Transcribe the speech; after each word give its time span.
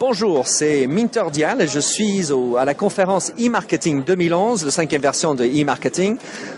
Bonjour, 0.00 0.46
c'est 0.46 0.86
Minter 0.86 1.24
Dial 1.30 1.60
et 1.60 1.68
je 1.68 1.78
suis 1.78 2.32
au- 2.32 2.56
à 2.56 2.64
la 2.64 2.72
conférence 2.72 3.32
e-marketing 3.38 4.02
2011, 4.02 4.64
la 4.64 4.70
cinquième 4.70 5.02
version 5.02 5.34
de 5.34 5.44
e-marketing. 5.44 6.16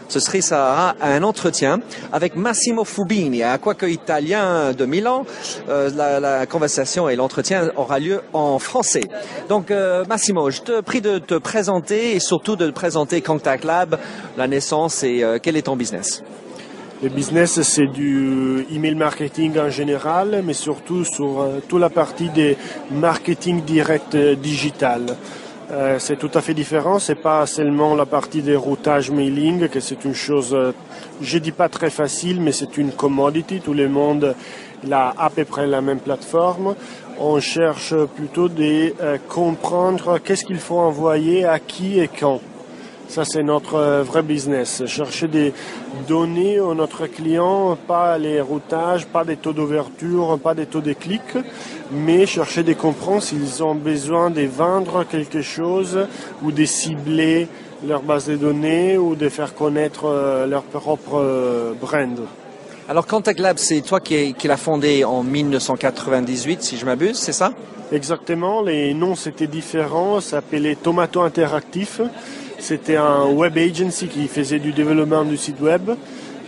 Ce 0.08 0.21
serait 0.21 0.42
ça 0.42 0.95
un 1.00 1.22
entretien 1.24 1.80
avec 2.12 2.36
Massimo 2.36 2.84
Fubini, 2.84 3.42
quoique 3.60 3.86
italien 3.86 4.72
de 4.72 4.84
Milan. 4.86 5.26
Euh, 5.68 5.90
la, 5.96 6.20
la 6.20 6.46
conversation 6.46 7.08
et 7.08 7.16
l'entretien 7.16 7.72
aura 7.74 7.98
lieu 7.98 8.20
en 8.32 8.61
français. 8.61 9.09
Donc 9.48 9.72
euh, 9.72 10.04
Massimo, 10.09 10.48
je 10.50 10.61
te 10.61 10.80
prie 10.80 11.00
de 11.00 11.18
te 11.18 11.34
présenter 11.34 12.14
et 12.14 12.20
surtout 12.20 12.54
de 12.54 12.70
présenter 12.70 13.22
Contact 13.22 13.64
Lab, 13.64 13.98
la 14.36 14.46
naissance 14.46 15.02
et 15.02 15.24
euh, 15.24 15.38
quel 15.43 15.56
est 15.56 15.62
ton 15.62 15.74
business? 15.74 16.22
Le 17.03 17.09
business, 17.09 17.61
c'est 17.62 17.89
du 17.89 18.64
email 18.71 18.95
marketing 18.95 19.59
en 19.59 19.71
général, 19.71 20.41
mais 20.45 20.53
surtout 20.53 21.05
sur 21.05 21.41
euh, 21.41 21.59
toute 21.67 21.80
la 21.80 21.91
partie 21.91 22.29
des 22.29 22.57
marketing 22.93 23.62
direct 23.62 24.14
euh, 24.14 24.36
digital. 24.36 25.07
Euh, 25.73 25.99
c'est 25.99 26.14
tout 26.14 26.31
à 26.32 26.40
fait 26.40 26.54
différent. 26.54 27.00
C'est 27.00 27.17
pas 27.17 27.45
seulement 27.46 27.96
la 27.96 28.07
partie 28.07 28.40
des 28.40 28.54
routages 28.54 29.11
mailing, 29.11 29.67
que 29.67 29.81
c'est 29.81 30.04
une 30.04 30.14
chose, 30.14 30.57
je 31.21 31.39
dis 31.39 31.50
pas 31.50 31.68
très 31.68 31.90
facile, 31.90 32.41
mais 32.41 32.53
c'est 32.53 32.77
une 32.77 32.92
commodity. 32.92 33.61
Tout 33.61 33.75
le 33.75 33.89
monde 33.89 34.37
a 34.89 35.12
à 35.19 35.28
peu 35.28 35.45
près 35.45 35.67
la 35.67 35.81
même 35.81 35.98
plateforme. 35.98 36.77
On 37.19 37.41
cherche 37.41 37.97
plutôt 38.14 38.48
de 38.48 38.95
comprendre 39.28 40.20
qu'est-ce 40.20 40.45
qu'il 40.45 40.61
faut 40.61 40.78
envoyer 40.78 41.47
à 41.47 41.59
qui 41.59 41.98
et 41.98 42.06
quand. 42.09 42.41
Ça, 43.12 43.27
c'est 43.27 43.42
notre 43.42 43.75
euh, 43.75 44.02
vrai 44.02 44.22
business. 44.22 44.86
Chercher 44.86 45.28
des 45.28 45.53
données 46.08 46.58
à 46.58 46.72
notre 46.72 47.06
client, 47.06 47.77
pas 47.86 48.16
les 48.16 48.41
routages, 48.41 49.05
pas 49.05 49.22
des 49.22 49.36
taux 49.36 49.53
d'ouverture, 49.53 50.39
pas 50.42 50.55
des 50.55 50.64
taux 50.64 50.80
de 50.80 50.94
clics, 50.94 51.36
mais 51.91 52.25
chercher 52.25 52.62
de 52.62 52.72
comprendre 52.72 53.22
s'ils 53.22 53.62
ont 53.62 53.75
besoin 53.75 54.30
de 54.30 54.41
vendre 54.47 55.05
quelque 55.05 55.42
chose 55.42 56.06
ou 56.42 56.53
de 56.53 56.64
cibler 56.64 57.48
leur 57.87 58.00
base 58.00 58.28
de 58.28 58.37
données 58.37 58.97
ou 58.97 59.15
de 59.15 59.28
faire 59.28 59.55
connaître 59.55 60.06
euh, 60.06 60.47
leur 60.47 60.62
propre 60.62 61.17
euh, 61.17 61.75
brand. 61.78 62.19
Alors 62.89 63.06
Contact 63.06 63.41
Lab, 63.41 63.59
c'est 63.59 63.83
toi 63.83 64.00
qui, 64.00 64.33
qui 64.33 64.48
l'as 64.48 64.56
fondé 64.56 65.05
en 65.05 65.22
1998, 65.22 66.62
si 66.62 66.78
je 66.78 66.87
m'abuse, 66.87 67.19
c'est 67.19 67.33
ça? 67.33 67.53
Exactement, 67.92 68.62
les 68.62 68.94
noms 68.94 69.17
c'était 69.17 69.47
différents, 69.47 70.22
ça 70.22 70.37
s'appelait 70.37 70.77
Tomato 70.77 71.20
Interactif. 71.20 72.00
C'était 72.63 72.95
un 72.95 73.25
web 73.25 73.59
agency 73.59 74.07
qui 74.07 74.29
faisait 74.29 74.61
du 74.61 74.71
développement 74.71 75.25
du 75.25 75.37
site 75.37 75.61
web. 75.61 75.91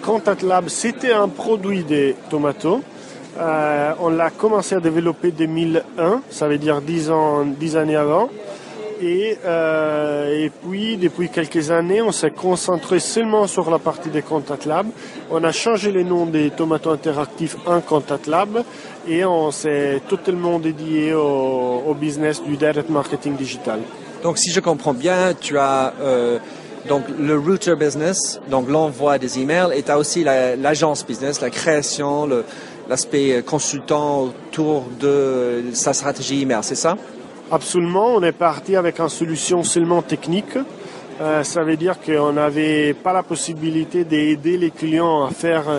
Contact 0.01 0.43
Lab, 0.43 0.69
c'était 0.69 1.12
un 1.12 1.27
produit 1.27 1.83
des 1.83 2.15
tomatos. 2.31 2.83
Euh, 3.37 3.93
on 3.98 4.11
l'a 4.11 4.31
commencé 4.31 4.77
à 4.77 4.81
développer 4.81 5.33
2001, 5.33 6.23
ça 6.31 6.47
veut 6.47 6.59
dire 6.59 6.81
10 6.81 7.11
ans, 7.11 7.45
10 7.45 7.77
années 7.77 7.97
avant. 7.97 8.29
Et, 9.03 9.37
euh, 9.45 10.45
et 10.45 10.51
puis, 10.51 10.97
depuis 10.98 11.31
quelques 11.31 11.73
années, 11.73 12.01
on 12.01 12.12
s'est 12.12 12.31
concentré 12.31 13.01
seulement 13.01 13.48
sur 13.48 13.69
la 13.69 13.81
partie 13.81 14.09
des 14.09 14.23
Contact 14.23 14.67
Lab. 14.67 14.87
On 15.33 15.42
a 15.42 15.51
changé 15.51 15.91
les 15.91 16.05
noms 16.05 16.27
des 16.27 16.51
tomatos 16.51 16.95
interactifs 16.95 17.57
en 17.67 17.81
Contact 17.81 18.29
Lab 18.29 18.62
et 19.09 19.25
on 19.25 19.51
s'est 19.51 20.01
totalement 20.09 20.61
dédié 20.61 21.12
au 21.12 21.92
business 22.01 22.41
du 22.41 22.57
direct 22.57 22.89
marketing 22.89 23.35
digital. 23.35 23.81
Donc, 24.25 24.39
si 24.39 24.50
je 24.50 24.58
comprends 24.61 24.94
bien, 24.94 25.34
tu 25.39 25.58
as 25.58 25.92
euh, 26.00 26.39
donc 26.89 27.03
le 27.20 27.39
router 27.39 27.77
business, 27.77 28.41
donc 28.50 28.70
l'envoi 28.70 29.19
des 29.19 29.39
emails, 29.39 29.69
et 29.77 29.83
tu 29.83 29.91
as 29.91 29.98
aussi 29.98 30.25
la- 30.25 30.56
l'agence 30.56 31.05
business, 31.05 31.42
la 31.42 31.50
création, 31.50 32.27
l'aspect 32.89 33.42
consultant 33.45 34.22
autour 34.22 34.84
de 34.98 35.64
sa 35.75 35.92
stratégie 35.92 36.41
email, 36.41 36.61
c'est 36.62 36.75
ça? 36.75 36.97
Absolument, 37.52 38.14
on 38.14 38.22
est 38.22 38.33
parti 38.33 38.77
avec 38.77 38.98
une 38.98 39.11
solution 39.11 39.62
seulement 39.62 40.00
technique. 40.00 40.56
Euh, 41.20 41.45
ça 41.45 41.62
veut 41.62 41.77
dire 41.77 41.97
qu'on 42.00 42.33
n'avait 42.33 42.95
pas 42.95 43.12
la 43.12 43.22
possibilité 43.22 44.05
d'aider 44.05 44.56
les 44.56 44.70
clients 44.70 45.27
à 45.27 45.30
faire 45.33 45.68
euh, 45.68 45.79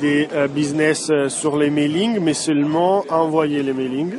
des 0.00 0.28
euh, 0.32 0.48
business 0.48 1.08
euh, 1.10 1.28
sur 1.28 1.58
les 1.58 1.68
mailings, 1.68 2.18
mais 2.22 2.32
seulement 2.32 3.04
envoyer 3.10 3.62
les 3.62 3.74
mailings. 3.74 4.14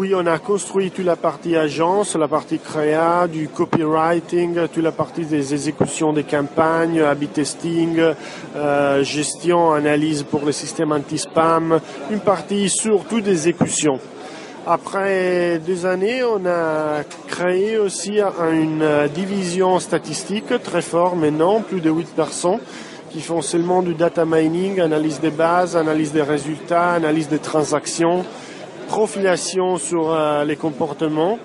Puis 0.00 0.14
on 0.14 0.26
a 0.26 0.38
construit 0.38 0.92
toute 0.92 1.04
la 1.04 1.16
partie 1.16 1.56
agence, 1.56 2.14
la 2.14 2.28
partie 2.28 2.60
créa, 2.60 3.26
du 3.26 3.48
copywriting, 3.48 4.68
toute 4.68 4.84
la 4.84 4.92
partie 4.92 5.24
des 5.24 5.52
exécutions 5.52 6.12
des 6.12 6.22
campagnes, 6.22 7.00
A/B 7.00 7.24
testing, 7.32 7.98
euh, 8.54 9.02
gestion, 9.02 9.72
analyse 9.72 10.22
pour 10.22 10.44
le 10.44 10.52
système 10.52 10.92
anti-spam, 10.92 11.80
une 12.12 12.20
partie 12.20 12.68
surtout 12.68 13.20
d'exécution. 13.20 13.98
Après 14.68 15.58
deux 15.66 15.84
années, 15.84 16.22
on 16.22 16.46
a 16.46 17.02
créé 17.26 17.76
aussi 17.76 18.20
une 18.20 19.08
division 19.12 19.80
statistique 19.80 20.62
très 20.62 20.82
fort 20.82 21.16
maintenant, 21.16 21.60
plus 21.60 21.80
de 21.80 21.90
8 21.90 22.14
personnes 22.14 22.60
qui 23.10 23.20
font 23.20 23.42
seulement 23.42 23.82
du 23.82 23.94
data 23.94 24.24
mining, 24.24 24.80
analyse 24.80 25.18
des 25.18 25.30
bases, 25.30 25.76
analyse 25.76 26.12
des 26.12 26.22
résultats, 26.22 26.92
analyse 26.92 27.28
des 27.28 27.38
transactions, 27.38 28.24
profilation 28.88 29.76
sur 29.76 30.10
euh, 30.10 30.44
les 30.44 30.56
comportements. 30.56 31.38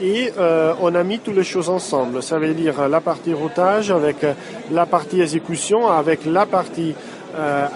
Et 0.00 0.32
euh, 0.38 0.74
on 0.80 0.94
a 0.94 1.04
mis 1.04 1.18
toutes 1.18 1.36
les 1.36 1.44
choses 1.44 1.68
ensemble. 1.68 2.22
Ça 2.22 2.38
veut 2.38 2.54
dire 2.54 2.80
euh, 2.80 2.88
la 2.88 3.00
partie 3.00 3.32
routage 3.32 3.90
avec 3.90 4.16
la 4.72 4.86
partie 4.86 5.20
exécution, 5.20 5.88
avec 5.88 6.24
la 6.24 6.46
partie 6.46 6.94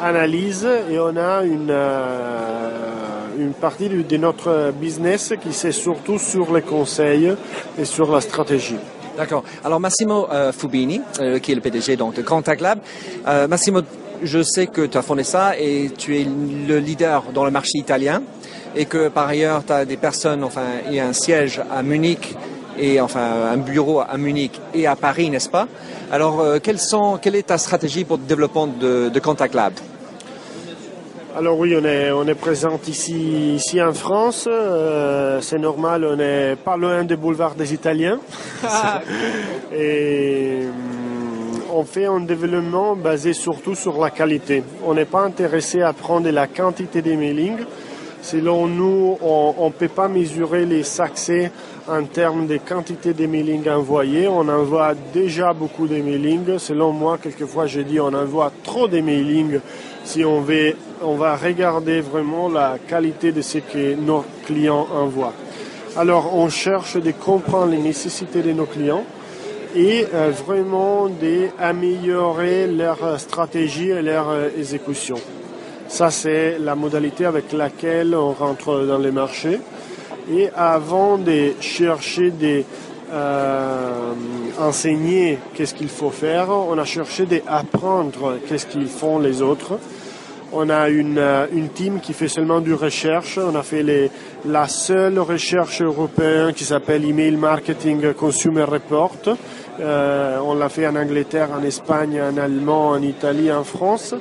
analyse. 0.02 0.66
Et 0.90 0.98
on 0.98 1.16
a 1.16 1.44
une, 1.44 1.72
partie 3.60 3.88
de, 3.88 4.16
notre 4.16 4.72
business 4.72 5.34
qui 5.40 5.52
c'est 5.52 5.72
surtout 5.72 6.18
sur 6.18 6.52
les 6.52 6.62
conseils 6.62 7.32
et 7.78 7.84
sur 7.84 8.10
la 8.10 8.20
stratégie. 8.20 8.80
D'accord. 9.16 9.44
Alors 9.62 9.78
Massimo 9.78 10.26
Fubini, 10.58 11.00
qui 11.42 11.52
est 11.52 11.54
le 11.54 11.60
PDG 11.60 11.96
donc, 11.96 12.14
de 12.14 12.22
Contact 12.22 12.60
Lab. 12.60 12.78
Massimo, 13.48 13.82
je 14.22 14.42
sais 14.42 14.66
que 14.66 14.86
tu 14.86 14.98
as 14.98 15.02
fondé 15.02 15.22
ça 15.22 15.56
et 15.58 15.90
tu 15.96 16.18
es 16.18 16.24
le 16.24 16.78
leader 16.78 17.22
dans 17.32 17.44
le 17.44 17.50
marché 17.50 17.78
italien 17.78 18.22
et 18.74 18.86
que 18.86 19.08
par 19.08 19.28
ailleurs 19.28 19.64
tu 19.64 19.72
as 19.72 19.84
des 19.84 19.96
personnes, 19.96 20.44
enfin 20.44 20.66
il 20.88 20.94
y 20.94 21.00
a 21.00 21.06
un 21.06 21.12
siège 21.12 21.60
à 21.70 21.82
Munich 21.82 22.34
et 22.78 23.00
enfin 23.00 23.50
un 23.52 23.56
bureau 23.58 24.00
à 24.00 24.16
Munich 24.16 24.60
et 24.74 24.86
à 24.86 24.96
Paris, 24.96 25.30
n'est-ce 25.30 25.50
pas? 25.50 25.68
Alors 26.10 26.40
euh, 26.40 26.58
quelles 26.62 26.80
sont, 26.80 27.18
quelle 27.20 27.36
est 27.36 27.46
ta 27.48 27.58
stratégie 27.58 28.04
pour 28.04 28.16
le 28.16 28.24
développement 28.24 28.66
de, 28.66 29.08
de 29.08 29.20
Contact 29.20 29.54
Lab? 29.54 29.72
Alors 31.34 31.58
oui, 31.58 31.74
on 31.80 31.84
est, 31.86 32.10
on 32.10 32.26
est 32.26 32.34
présent 32.34 32.78
ici, 32.86 33.54
ici 33.54 33.80
en 33.80 33.94
France. 33.94 34.46
Euh, 34.50 35.40
c'est 35.40 35.58
normal, 35.58 36.04
on 36.04 36.16
n'est 36.16 36.56
pas 36.56 36.76
loin 36.76 37.04
des 37.04 37.16
boulevards 37.16 37.54
des 37.54 37.72
Italiens. 37.72 38.18
Et 39.74 40.58
hum, 40.66 41.62
on 41.72 41.84
fait 41.84 42.04
un 42.04 42.20
développement 42.20 42.96
basé 42.96 43.32
surtout 43.32 43.74
sur 43.74 43.98
la 43.98 44.10
qualité. 44.10 44.62
On 44.84 44.92
n'est 44.92 45.06
pas 45.06 45.22
intéressé 45.22 45.80
à 45.80 45.94
prendre 45.94 46.28
la 46.28 46.46
quantité 46.48 47.00
des 47.00 47.16
mailings. 47.16 47.64
Selon 48.22 48.68
nous, 48.68 49.18
on 49.20 49.66
ne 49.66 49.72
peut 49.72 49.88
pas 49.88 50.06
mesurer 50.06 50.64
les 50.64 50.84
succès 50.84 51.50
en 51.88 52.04
termes 52.04 52.46
de 52.46 52.56
quantité 52.56 53.12
de 53.12 53.26
mailings 53.26 53.68
envoyés. 53.68 54.28
On 54.28 54.48
envoie 54.48 54.94
déjà 55.12 55.52
beaucoup 55.52 55.88
de 55.88 55.96
mailings. 55.96 56.58
Selon 56.58 56.92
moi, 56.92 57.18
quelquefois, 57.20 57.66
je 57.66 57.80
dis 57.80 57.98
on 57.98 58.14
envoie 58.14 58.52
trop 58.62 58.86
de 58.86 59.00
mailings 59.00 59.58
si 60.04 60.24
on 60.24 60.40
veut, 60.40 60.74
on 61.02 61.14
va 61.14 61.36
regarder 61.36 62.00
vraiment 62.00 62.48
la 62.48 62.76
qualité 62.86 63.32
de 63.32 63.42
ce 63.42 63.58
que 63.58 63.94
nos 63.94 64.24
clients 64.46 64.86
envoient. 64.94 65.34
Alors, 65.96 66.34
on 66.36 66.48
cherche 66.48 66.96
de 66.96 67.10
comprendre 67.10 67.72
les 67.72 67.78
nécessités 67.78 68.42
de 68.42 68.52
nos 68.52 68.66
clients 68.66 69.04
et 69.74 70.06
euh, 70.14 70.30
vraiment 70.46 71.08
d'améliorer 71.08 72.66
leur 72.66 73.18
stratégie 73.18 73.90
et 73.90 74.02
leur 74.02 74.28
euh, 74.30 74.48
exécution. 74.56 75.16
Ça, 75.92 76.10
c'est 76.10 76.56
la 76.58 76.74
modalité 76.74 77.26
avec 77.26 77.52
laquelle 77.52 78.14
on 78.14 78.32
rentre 78.32 78.86
dans 78.86 78.96
les 78.96 79.10
marchés. 79.10 79.60
Et 80.32 80.48
avant 80.56 81.18
de 81.18 81.52
chercher 81.60 82.30
de 82.30 82.62
euh, 83.12 84.12
enseigner 84.58 85.38
qu'est-ce 85.52 85.74
qu'il 85.74 85.90
faut 85.90 86.08
faire, 86.08 86.48
on 86.48 86.78
a 86.78 86.86
cherché 86.86 87.26
d'apprendre 87.26 88.38
qu'est-ce 88.48 88.64
qu'ils 88.64 88.86
font 88.86 89.18
les 89.18 89.42
autres. 89.42 89.78
On 90.54 90.70
a 90.70 90.88
une, 90.88 91.18
euh, 91.18 91.46
une 91.52 91.68
team 91.68 92.00
qui 92.00 92.14
fait 92.14 92.28
seulement 92.28 92.60
du 92.60 92.72
recherche. 92.72 93.36
On 93.36 93.54
a 93.54 93.62
fait 93.62 93.82
les, 93.82 94.10
la 94.46 94.68
seule 94.68 95.18
recherche 95.18 95.82
européenne 95.82 96.54
qui 96.54 96.64
s'appelle 96.64 97.04
Email 97.04 97.36
Marketing 97.36 98.14
Consumer 98.14 98.64
Report. 98.64 99.18
Euh, 99.80 100.38
on 100.42 100.54
l'a 100.54 100.68
fait 100.68 100.86
en 100.86 100.96
Angleterre, 100.96 101.48
en 101.58 101.62
Espagne, 101.62 102.20
en 102.20 102.36
Allemand, 102.36 102.90
en 102.90 103.02
Italie, 103.02 103.50
en 103.50 103.64
France, 103.64 104.14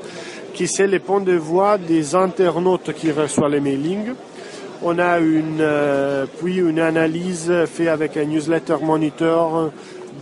c'est 0.68 0.88
les 0.88 1.00
points 1.00 1.22
de 1.22 1.34
voix 1.34 1.78
des 1.78 2.16
internautes 2.16 2.94
qui 2.94 3.12
reçoivent 3.12 3.52
les 3.52 3.60
mailings. 3.60 4.14
On 4.84 4.98
a 5.00 5.20
une, 5.20 5.60
euh, 5.60 6.26
puis 6.40 6.58
une 6.58 6.80
analyse 6.80 7.52
faite 7.66 7.88
avec 7.88 8.18
un 8.18 8.26
newsletter 8.26 8.78
monitor 8.82 9.72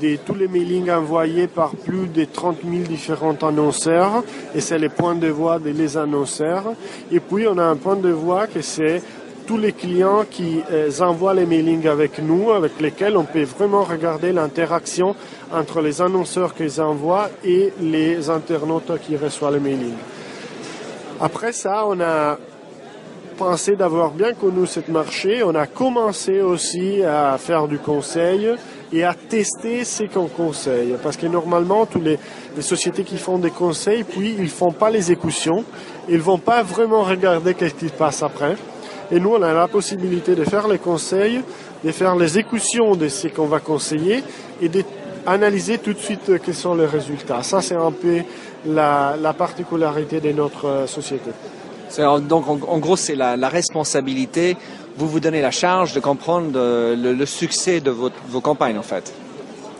de 0.01 0.17
tous 0.25 0.35
les 0.35 0.47
mailings 0.47 0.91
envoyés 0.91 1.47
par 1.47 1.71
plus 1.71 2.07
de 2.07 2.25
30 2.25 2.57
000 2.63 2.83
différents 2.83 3.37
annonceurs, 3.41 4.23
et 4.55 4.61
c'est 4.61 4.77
les 4.77 4.89
points 4.89 5.15
de 5.15 5.27
voix 5.27 5.59
des 5.59 5.97
annonceurs. 5.97 6.73
Et 7.11 7.19
puis 7.19 7.47
on 7.47 7.57
a 7.57 7.63
un 7.63 7.75
point 7.75 7.95
de 7.95 8.09
voix 8.09 8.47
que 8.47 8.61
c'est 8.61 9.01
tous 9.47 9.57
les 9.57 9.73
clients 9.73 10.25
qui 10.29 10.61
euh, 10.71 10.91
envoient 10.99 11.33
les 11.33 11.45
mailings 11.45 11.87
avec 11.87 12.19
nous, 12.19 12.51
avec 12.51 12.79
lesquels 12.79 13.17
on 13.17 13.23
peut 13.23 13.43
vraiment 13.43 13.83
regarder 13.83 14.31
l'interaction 14.31 15.15
entre 15.51 15.81
les 15.81 16.01
annonceurs 16.01 16.53
qu'ils 16.53 16.79
envoient 16.79 17.29
et 17.43 17.73
les 17.81 18.29
internautes 18.29 18.91
qui 19.01 19.17
reçoivent 19.17 19.53
les 19.53 19.59
mailings. 19.59 19.97
Après 21.21 21.51
ça, 21.51 21.83
on 21.85 21.99
a 21.99 22.37
pensé 23.37 23.75
d'avoir 23.75 24.11
bien 24.11 24.33
connu 24.33 24.65
ce 24.65 24.79
marché. 24.89 25.43
On 25.43 25.53
a 25.53 25.67
commencé 25.67 26.39
aussi 26.39 27.03
à 27.03 27.37
faire 27.37 27.67
du 27.67 27.77
conseil 27.77 28.49
et 28.93 29.03
à 29.03 29.13
tester 29.13 29.83
ce 29.83 30.03
qu'on 30.03 30.27
conseille. 30.27 30.95
Parce 31.03 31.17
que 31.17 31.27
normalement, 31.27 31.85
toutes 31.85 32.05
les, 32.05 32.19
sociétés 32.61 33.03
qui 33.03 33.17
font 33.17 33.37
des 33.37 33.51
conseils, 33.51 34.03
puis 34.03 34.35
ils 34.39 34.49
font 34.49 34.71
pas 34.71 34.89
les 34.89 35.11
écoutions. 35.11 35.65
Ils 36.07 36.21
vont 36.21 36.37
pas 36.37 36.63
vraiment 36.63 37.03
regarder 37.03 37.53
qu'est-ce 37.53 37.75
qui 37.75 37.89
se 37.89 37.93
passe 37.93 38.23
après. 38.23 38.55
Et 39.11 39.19
nous, 39.19 39.31
on 39.31 39.41
a 39.41 39.53
la 39.53 39.67
possibilité 39.67 40.35
de 40.35 40.45
faire 40.45 40.69
les 40.69 40.77
conseils, 40.77 41.41
de 41.83 41.91
faire 41.91 42.15
les 42.15 42.37
écoutions 42.37 42.95
de 42.95 43.09
ce 43.09 43.27
qu'on 43.27 43.47
va 43.47 43.59
conseiller 43.59 44.23
et 44.61 44.69
d'analyser 44.69 45.79
tout 45.79 45.93
de 45.93 45.99
suite 45.99 46.31
quels 46.45 46.55
sont 46.55 46.75
les 46.75 46.85
résultats. 46.85 47.43
Ça, 47.43 47.61
c'est 47.61 47.75
un 47.75 47.91
peu 47.91 48.21
la, 48.65 49.33
particularité 49.37 50.19
de 50.19 50.31
notre 50.31 50.67
euh, 50.67 50.87
société. 50.87 51.31
Donc, 52.27 52.47
en, 52.47 52.77
gros, 52.77 52.95
c'est 52.95 53.15
la, 53.15 53.49
responsabilité. 53.49 54.57
Vous 54.97 55.07
vous 55.07 55.19
donnez 55.19 55.41
la 55.41 55.51
charge 55.51 55.93
de 55.93 55.99
comprendre 55.99 56.51
euh, 56.55 56.95
le, 56.95 57.25
succès 57.25 57.79
de 57.79 57.91
vos 57.91 58.41
campagnes, 58.41 58.77
en 58.77 58.83
fait. 58.83 59.13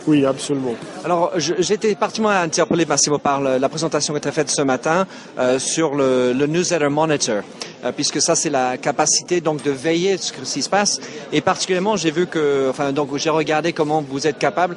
Oui, 0.06 0.24
absolument. 0.24 0.74
Alors, 1.04 1.32
j'étais 1.36 1.94
particulièrement 1.94 2.40
interpellé, 2.40 2.86
Massimo, 2.86 3.18
par 3.18 3.40
la 3.40 3.68
présentation 3.68 4.14
que 4.14 4.18
tu 4.18 4.28
as 4.28 4.32
faite 4.32 4.50
ce 4.50 4.62
matin 4.62 5.06
euh, 5.38 5.58
sur 5.58 5.94
le, 5.94 6.32
le, 6.32 6.46
Newsletter 6.46 6.88
Monitor, 6.88 7.42
euh, 7.84 7.92
puisque 7.92 8.20
ça, 8.20 8.34
c'est 8.34 8.50
la 8.50 8.78
capacité 8.78 9.40
donc 9.40 9.62
de 9.62 9.70
veiller 9.70 10.16
sur 10.16 10.34
ce 10.44 10.54
qui 10.54 10.62
se 10.62 10.70
passe. 10.70 11.00
Et 11.32 11.40
particulièrement, 11.40 11.96
j'ai 11.96 12.10
vu 12.10 12.26
que, 12.26 12.68
enfin, 12.70 12.92
donc 12.92 13.14
j'ai 13.16 13.30
regardé 13.30 13.72
comment 13.72 14.02
vous 14.08 14.26
êtes 14.26 14.38
capable 14.38 14.76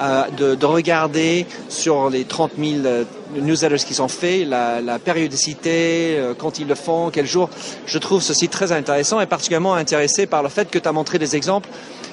euh, 0.00 0.24
de, 0.36 0.54
de, 0.56 0.66
regarder 0.66 1.46
sur 1.68 2.10
les 2.10 2.24
30 2.24 2.52
000 2.58 3.04
newsletters 3.40 3.84
qui 3.84 3.94
sont 3.94 4.08
faits, 4.08 4.46
la, 4.46 4.80
la 4.80 4.98
périodicité, 4.98 6.18
quand 6.38 6.58
ils 6.58 6.66
le 6.66 6.74
font, 6.74 7.10
quel 7.12 7.26
jour. 7.26 7.50
Je 7.86 7.98
trouve 7.98 8.22
ceci 8.22 8.48
très 8.48 8.72
intéressant 8.72 9.20
et 9.20 9.26
particulièrement 9.26 9.74
intéressé 9.74 10.26
par 10.26 10.42
le 10.42 10.48
fait 10.48 10.70
que 10.70 10.78
tu 10.78 10.88
as 10.88 10.92
montré 10.92 11.18
des 11.18 11.36
exemples 11.36 11.68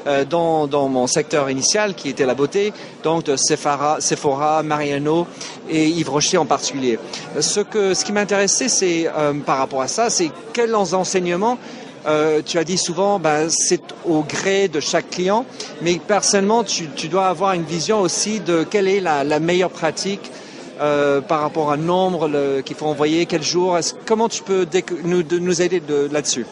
euh, 0.08 0.26
dans, 0.26 0.66
dans, 0.66 0.88
mon 0.88 1.06
secteur 1.06 1.50
initial 1.52 1.94
qui 1.94 2.10
était 2.10 2.26
la 2.26 2.34
beauté, 2.34 2.74
donc 3.04 3.26
de 3.26 3.36
Sephora, 3.36 4.02
Sephora 4.02 4.64
Mariano 4.64 5.28
et 5.70 5.88
Yves 5.88 6.10
Rocher 6.10 6.38
en 6.38 6.48
particulier. 6.48 6.98
Ce, 7.40 7.60
que, 7.60 7.94
ce 7.94 8.04
qui 8.04 8.12
m'intéressait, 8.12 8.68
c'est 8.68 9.08
euh, 9.08 9.34
par 9.34 9.60
rapport 9.60 9.82
à 9.82 9.88
ça, 9.88 10.10
c'est 10.10 10.32
quels 10.54 10.74
enseignements 10.74 11.60
euh, 12.08 12.42
tu 12.44 12.58
as 12.58 12.64
dit 12.64 12.80
souvent, 12.80 13.20
ben, 13.20 13.48
c'est 13.52 13.84
au 14.04 14.24
gré 14.24 14.68
de 14.68 14.80
chaque 14.80 15.12
client, 15.12 15.46
mais 15.84 16.00
personnellement, 16.00 16.64
tu, 16.64 16.90
tu 16.96 17.08
dois 17.08 17.28
avoir 17.28 17.54
une 17.54 17.64
vision 17.64 18.02
aussi 18.02 18.40
de 18.40 18.64
quelle 18.64 18.88
est 18.88 19.02
la, 19.02 19.24
la 19.24 19.40
meilleure 19.40 19.70
pratique 19.70 20.32
euh, 20.82 21.22
par 21.22 21.42
rapport 21.42 21.72
à 21.72 21.78
nombre 21.78 22.62
qu'il 22.62 22.76
faut 22.76 22.88
envoyer, 22.88 23.26
quel 23.26 23.44
jour. 23.44 23.78
Comment 24.06 24.30
tu 24.30 24.44
peux 24.44 24.66
nous, 25.04 25.24
nous 25.40 25.62
aider 25.62 25.82
là-dessus? 26.12 26.46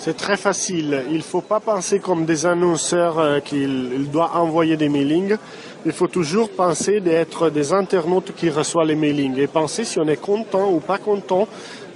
C'est 0.00 0.16
très 0.16 0.36
facile. 0.36 1.02
Il 1.10 1.16
ne 1.16 1.22
faut 1.22 1.40
pas 1.40 1.58
penser 1.58 1.98
comme 1.98 2.24
des 2.24 2.46
annonceurs 2.46 3.18
euh, 3.18 3.40
qu'il 3.40 4.08
doit 4.12 4.36
envoyer 4.36 4.76
des 4.76 4.88
mailings. 4.88 5.36
Il 5.84 5.90
faut 5.90 6.06
toujours 6.06 6.50
penser 6.50 7.00
d'être 7.00 7.50
des 7.50 7.72
internautes 7.72 8.32
qui 8.36 8.48
reçoivent 8.48 8.86
les 8.86 8.94
mailings 8.94 9.36
et 9.38 9.48
penser 9.48 9.84
si 9.84 9.98
on 9.98 10.06
est 10.06 10.20
content 10.20 10.70
ou 10.70 10.78
pas 10.78 10.98
content 10.98 11.48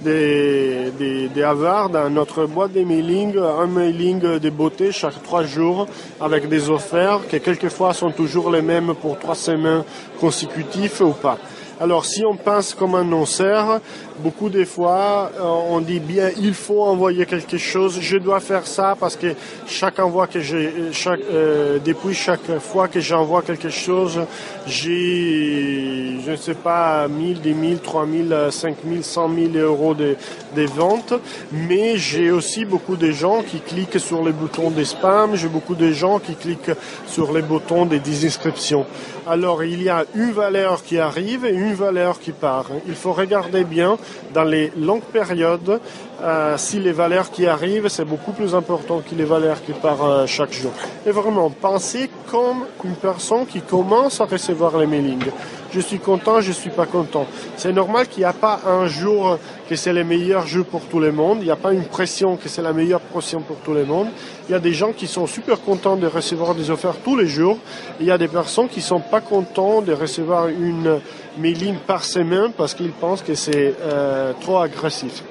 d'avoir 0.03 1.89
dans 1.89 2.09
notre 2.09 2.45
boîte 2.45 2.73
de 2.73 2.83
mailings 2.83 3.37
un 3.37 3.67
mailing 3.67 4.19
de 4.39 4.49
beauté 4.49 4.91
chaque 4.91 5.21
trois 5.23 5.43
jours 5.43 5.87
avec 6.19 6.47
des 6.49 6.69
offertes 6.69 7.27
qui 7.29 7.39
quelquefois 7.39 7.93
sont 7.93 8.11
toujours 8.11 8.51
les 8.51 8.61
mêmes 8.61 8.93
pour 9.01 9.17
trois 9.17 9.35
semaines 9.35 9.83
consécutives 10.19 11.01
ou 11.01 11.11
pas. 11.11 11.37
Alors 11.81 12.05
si 12.05 12.23
on 12.23 12.35
pense 12.35 12.75
comme 12.75 12.93
annonceur, 12.93 13.81
beaucoup 14.19 14.49
de 14.49 14.63
fois 14.63 15.31
euh, 15.35 15.41
on 15.43 15.81
dit 15.81 15.99
bien 15.99 16.29
il 16.39 16.53
faut 16.53 16.83
envoyer 16.83 17.25
quelque 17.25 17.57
chose, 17.57 17.99
je 17.99 18.17
dois 18.17 18.39
faire 18.39 18.67
ça 18.67 18.95
parce 18.99 19.15
que 19.15 19.33
chaque 19.65 19.97
envoi 19.97 20.27
que 20.27 20.39
j'ai, 20.39 20.71
chaque, 20.91 21.19
euh, 21.31 21.79
depuis 21.83 22.13
chaque 22.13 22.59
fois 22.59 22.87
que 22.87 22.99
j'envoie 22.99 23.41
quelque 23.41 23.69
chose, 23.69 24.19
j'ai, 24.67 26.19
je 26.23 26.31
ne 26.31 26.35
sais 26.35 26.53
pas, 26.53 27.07
1000, 27.07 27.41
10 27.41 27.55
000, 27.69 27.79
3000, 27.83 28.47
5000, 28.51 29.03
100 29.03 29.29
000 29.53 29.65
euros 29.65 29.95
de, 29.95 30.15
de 30.55 30.65
ventes, 30.67 31.15
mais 31.51 31.97
j'ai 31.97 32.29
aussi 32.29 32.65
beaucoup 32.65 32.97
de 32.97 33.11
gens 33.11 33.41
qui 33.41 33.59
cliquent 33.59 33.99
sur 33.99 34.23
les 34.23 34.31
boutons 34.31 34.69
des 34.69 34.85
spams, 34.85 35.35
j'ai 35.35 35.49
beaucoup 35.49 35.75
de 35.75 35.91
gens 35.91 36.19
qui 36.19 36.35
cliquent 36.35 36.71
sur 37.07 37.33
les 37.33 37.41
boutons 37.41 37.87
des 37.87 37.99
désinscriptions. 37.99 38.85
Alors 39.25 39.63
il 39.63 39.81
y 39.81 39.89
a 39.89 40.05
une 40.15 40.31
valeur 40.31 40.83
qui 40.83 40.99
arrive 40.99 41.45
et 41.45 41.53
une 41.53 41.75
valeur 41.75 42.19
qui 42.19 42.33
part. 42.33 42.65
Il 42.87 42.95
faut 42.95 43.13
regarder 43.13 43.63
bien 43.63 43.97
dans 44.33 44.43
les 44.43 44.71
longues 44.77 45.03
périodes 45.03 45.79
euh, 46.23 46.57
si 46.57 46.79
les 46.79 46.93
valeurs 46.93 47.29
qui 47.31 47.45
arrivent, 47.45 47.89
c'est 47.89 48.05
beaucoup 48.05 48.31
plus 48.31 48.55
important 48.55 49.01
que 49.01 49.13
les 49.13 49.25
valeurs 49.25 49.61
qui 49.61 49.73
partent 49.73 50.01
euh, 50.03 50.25
chaque 50.25 50.53
jour. 50.53 50.71
Et 51.05 51.11
vraiment, 51.11 51.49
pensez 51.49 52.09
comme 52.31 52.63
une 52.85 52.95
personne 52.95 53.45
qui 53.45 53.59
commence 53.59 54.21
à 54.21 54.25
recevoir 54.25 54.77
les 54.77 54.87
mailings. 54.87 55.25
Je 55.73 55.81
suis 55.81 55.99
content, 55.99 56.39
je 56.39 56.53
suis 56.53 56.69
pas 56.69 56.85
content. 56.85 57.25
C'est 57.57 57.73
normal 57.73 58.07
qu'il 58.07 58.19
n'y 58.19 58.25
a 58.25 58.31
pas 58.31 58.61
un 58.65 58.87
jour 58.87 59.37
que 59.67 59.75
c'est 59.75 59.91
le 59.91 60.05
meilleur 60.05 60.47
jeu 60.47 60.63
pour 60.63 60.85
tout 60.85 60.99
le 60.99 61.11
monde. 61.11 61.39
Il 61.41 61.45
n'y 61.45 61.51
a 61.51 61.57
pas 61.57 61.73
une 61.73 61.85
pression 61.85 62.37
que 62.37 62.47
c'est 62.47 62.61
la 62.61 62.71
meilleure 62.71 63.01
pression 63.01 63.41
pour 63.41 63.57
tout 63.57 63.73
le 63.73 63.83
monde. 63.83 64.07
Il 64.47 64.53
y 64.53 64.55
a 64.55 64.59
des 64.59 64.73
gens 64.73 64.93
qui 64.93 65.07
sont 65.07 65.27
super 65.27 65.59
contents 65.59 65.97
de 65.97 66.07
recevoir 66.07 66.55
des 66.55 66.69
offres 66.69 66.95
tous 67.03 67.17
les 67.17 67.27
jours. 67.27 67.57
Il 67.99 68.05
y 68.05 68.11
a 68.11 68.17
des 68.17 68.29
personnes 68.29 68.69
qui 68.69 68.79
sont 68.79 69.01
pas 69.01 69.19
contents 69.19 69.81
de 69.81 69.91
recevoir 69.91 70.47
une 70.47 71.01
mailing 71.37 71.75
par 71.85 72.05
semaine 72.05 72.51
parce 72.55 72.73
qu'ils 72.75 72.91
pensent 72.91 73.23
que 73.23 73.35
c'est 73.35 73.73
euh, 73.81 74.31
trop 74.39 74.59
agressif. 74.59 75.23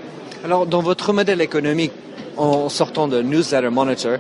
Alors, 0.45 0.67
dans 0.67 0.83
votre 0.83 1.13
modèle 1.13 1.41
économique, 1.41 1.93
en 2.37 2.69
sortant 2.69 3.07
de 3.07 3.23
Newsletter 3.23 3.69
Monitor, 3.69 4.19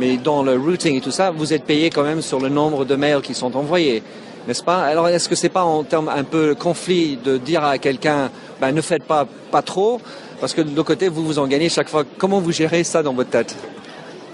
mais 0.00 0.16
dans 0.16 0.42
le 0.42 0.58
routing 0.58 0.96
et 0.96 1.00
tout 1.00 1.12
ça, 1.12 1.30
vous 1.30 1.52
êtes 1.52 1.62
payé 1.62 1.90
quand 1.90 2.02
même 2.02 2.22
sur 2.22 2.40
le 2.40 2.48
nombre 2.48 2.84
de 2.84 2.96
mails 2.96 3.20
qui 3.20 3.34
sont 3.34 3.54
envoyés, 3.54 4.02
n'est-ce 4.48 4.64
pas? 4.64 4.82
Alors, 4.82 5.06
est-ce 5.06 5.28
que 5.28 5.36
c'est 5.36 5.48
pas 5.48 5.62
en 5.62 5.84
termes 5.84 6.08
un 6.08 6.24
peu 6.24 6.56
conflit 6.56 7.18
de 7.22 7.36
dire 7.36 7.62
à 7.62 7.78
quelqu'un, 7.78 8.32
ben, 8.60 8.72
ne 8.72 8.80
faites 8.80 9.04
pas 9.04 9.28
pas 9.52 9.62
trop, 9.62 10.00
parce 10.40 10.54
que 10.54 10.60
de 10.62 10.74
l'autre 10.74 10.88
côté, 10.88 11.08
vous 11.08 11.24
vous 11.24 11.38
en 11.38 11.46
gagnez 11.46 11.68
chaque 11.68 11.88
fois. 11.88 12.02
Comment 12.18 12.40
vous 12.40 12.50
gérez 12.50 12.82
ça 12.82 13.04
dans 13.04 13.12
votre 13.12 13.30
tête? 13.30 13.54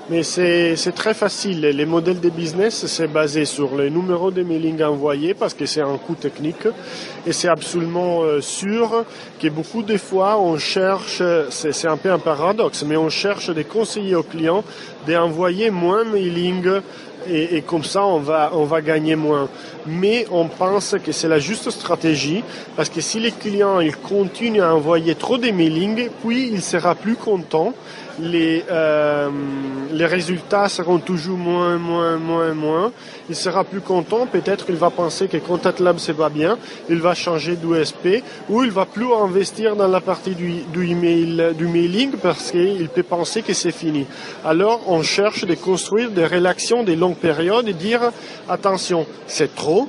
Mais 0.08 0.22
c'est 0.22 0.94
très 0.94 1.14
facile. 1.14 1.60
Les 1.62 1.86
modèles 1.86 2.20
de 2.20 2.30
business, 2.30 2.86
c'est 2.86 3.08
basé 3.08 3.44
sur 3.44 3.76
les 3.76 3.90
numéros 3.90 4.30
de 4.30 4.42
mailing 4.42 4.82
envoyés 4.82 5.34
parce 5.34 5.52
que 5.52 5.66
c'est 5.66 5.80
un 5.80 5.96
coût 5.96 6.14
technique. 6.14 6.68
Et 7.26 7.32
c'est 7.32 7.48
absolument 7.48 8.22
euh, 8.22 8.40
sûr 8.40 9.04
que 9.40 9.48
beaucoup 9.48 9.82
de 9.82 9.96
fois, 9.96 10.38
on 10.38 10.58
cherche, 10.58 11.22
c'est 11.50 11.88
un 11.88 11.96
peu 11.96 12.12
un 12.12 12.20
paradoxe, 12.20 12.84
mais 12.86 12.96
on 12.96 13.08
cherche 13.08 13.50
des 13.50 13.64
conseillers 13.64 14.14
aux 14.14 14.22
clients 14.22 14.62
d'envoyer 15.08 15.70
moins 15.70 16.04
de 16.04 16.10
mailing 16.10 16.80
et, 17.28 17.56
et, 17.56 17.62
comme 17.62 17.82
ça 17.82 18.04
on 18.04 18.18
va 18.18 18.50
on 18.54 18.64
va 18.64 18.80
gagner 18.80 19.16
moins. 19.16 19.48
Mais 19.86 20.26
on 20.30 20.46
pense 20.46 20.94
que 21.04 21.10
c'est 21.10 21.28
la 21.28 21.40
juste 21.40 21.70
stratégie 21.70 22.44
parce 22.76 22.88
que 22.88 23.00
si 23.00 23.18
les 23.18 23.32
clients 23.32 23.80
ils 23.80 23.96
continuent 23.96 24.62
à 24.62 24.74
envoyer 24.74 25.16
trop 25.16 25.38
de 25.38 25.50
mailing, 25.50 26.08
puis 26.24 26.48
il 26.52 26.62
sera 26.62 26.94
plus 26.94 27.16
content 27.16 27.74
les, 28.20 28.64
euh, 28.70 29.30
les 29.92 30.06
résultats 30.06 30.68
seront 30.68 30.98
toujours 30.98 31.36
moins, 31.36 31.76
moins, 31.76 32.16
moins, 32.16 32.54
moins. 32.54 32.92
Il 33.28 33.36
sera 33.36 33.64
plus 33.64 33.80
content. 33.80 34.26
Peut-être 34.26 34.66
qu'il 34.66 34.76
va 34.76 34.90
penser 34.90 35.28
que 35.28 35.36
Contact 35.38 35.80
Lab 35.80 35.98
c'est 35.98 36.14
pas 36.14 36.28
bien. 36.28 36.58
Il 36.88 37.00
va 37.00 37.14
changer 37.14 37.56
d'USP 37.56 38.22
ou 38.48 38.64
il 38.64 38.70
va 38.70 38.86
plus 38.86 39.12
investir 39.12 39.76
dans 39.76 39.88
la 39.88 40.00
partie 40.00 40.34
du, 40.34 40.62
du 40.72 40.90
email, 40.90 41.54
du 41.56 41.66
mailing 41.66 42.12
parce 42.22 42.50
qu'il 42.50 42.88
peut 42.88 43.02
penser 43.02 43.42
que 43.42 43.52
c'est 43.52 43.72
fini. 43.72 44.06
Alors, 44.44 44.82
on 44.86 45.02
cherche 45.02 45.44
de 45.44 45.54
construire 45.54 46.10
des 46.10 46.26
relations 46.26 46.82
des 46.82 46.96
longues 46.96 47.16
périodes 47.16 47.68
et 47.68 47.72
dire 47.72 48.00
attention, 48.48 49.06
c'est 49.26 49.54
trop, 49.54 49.88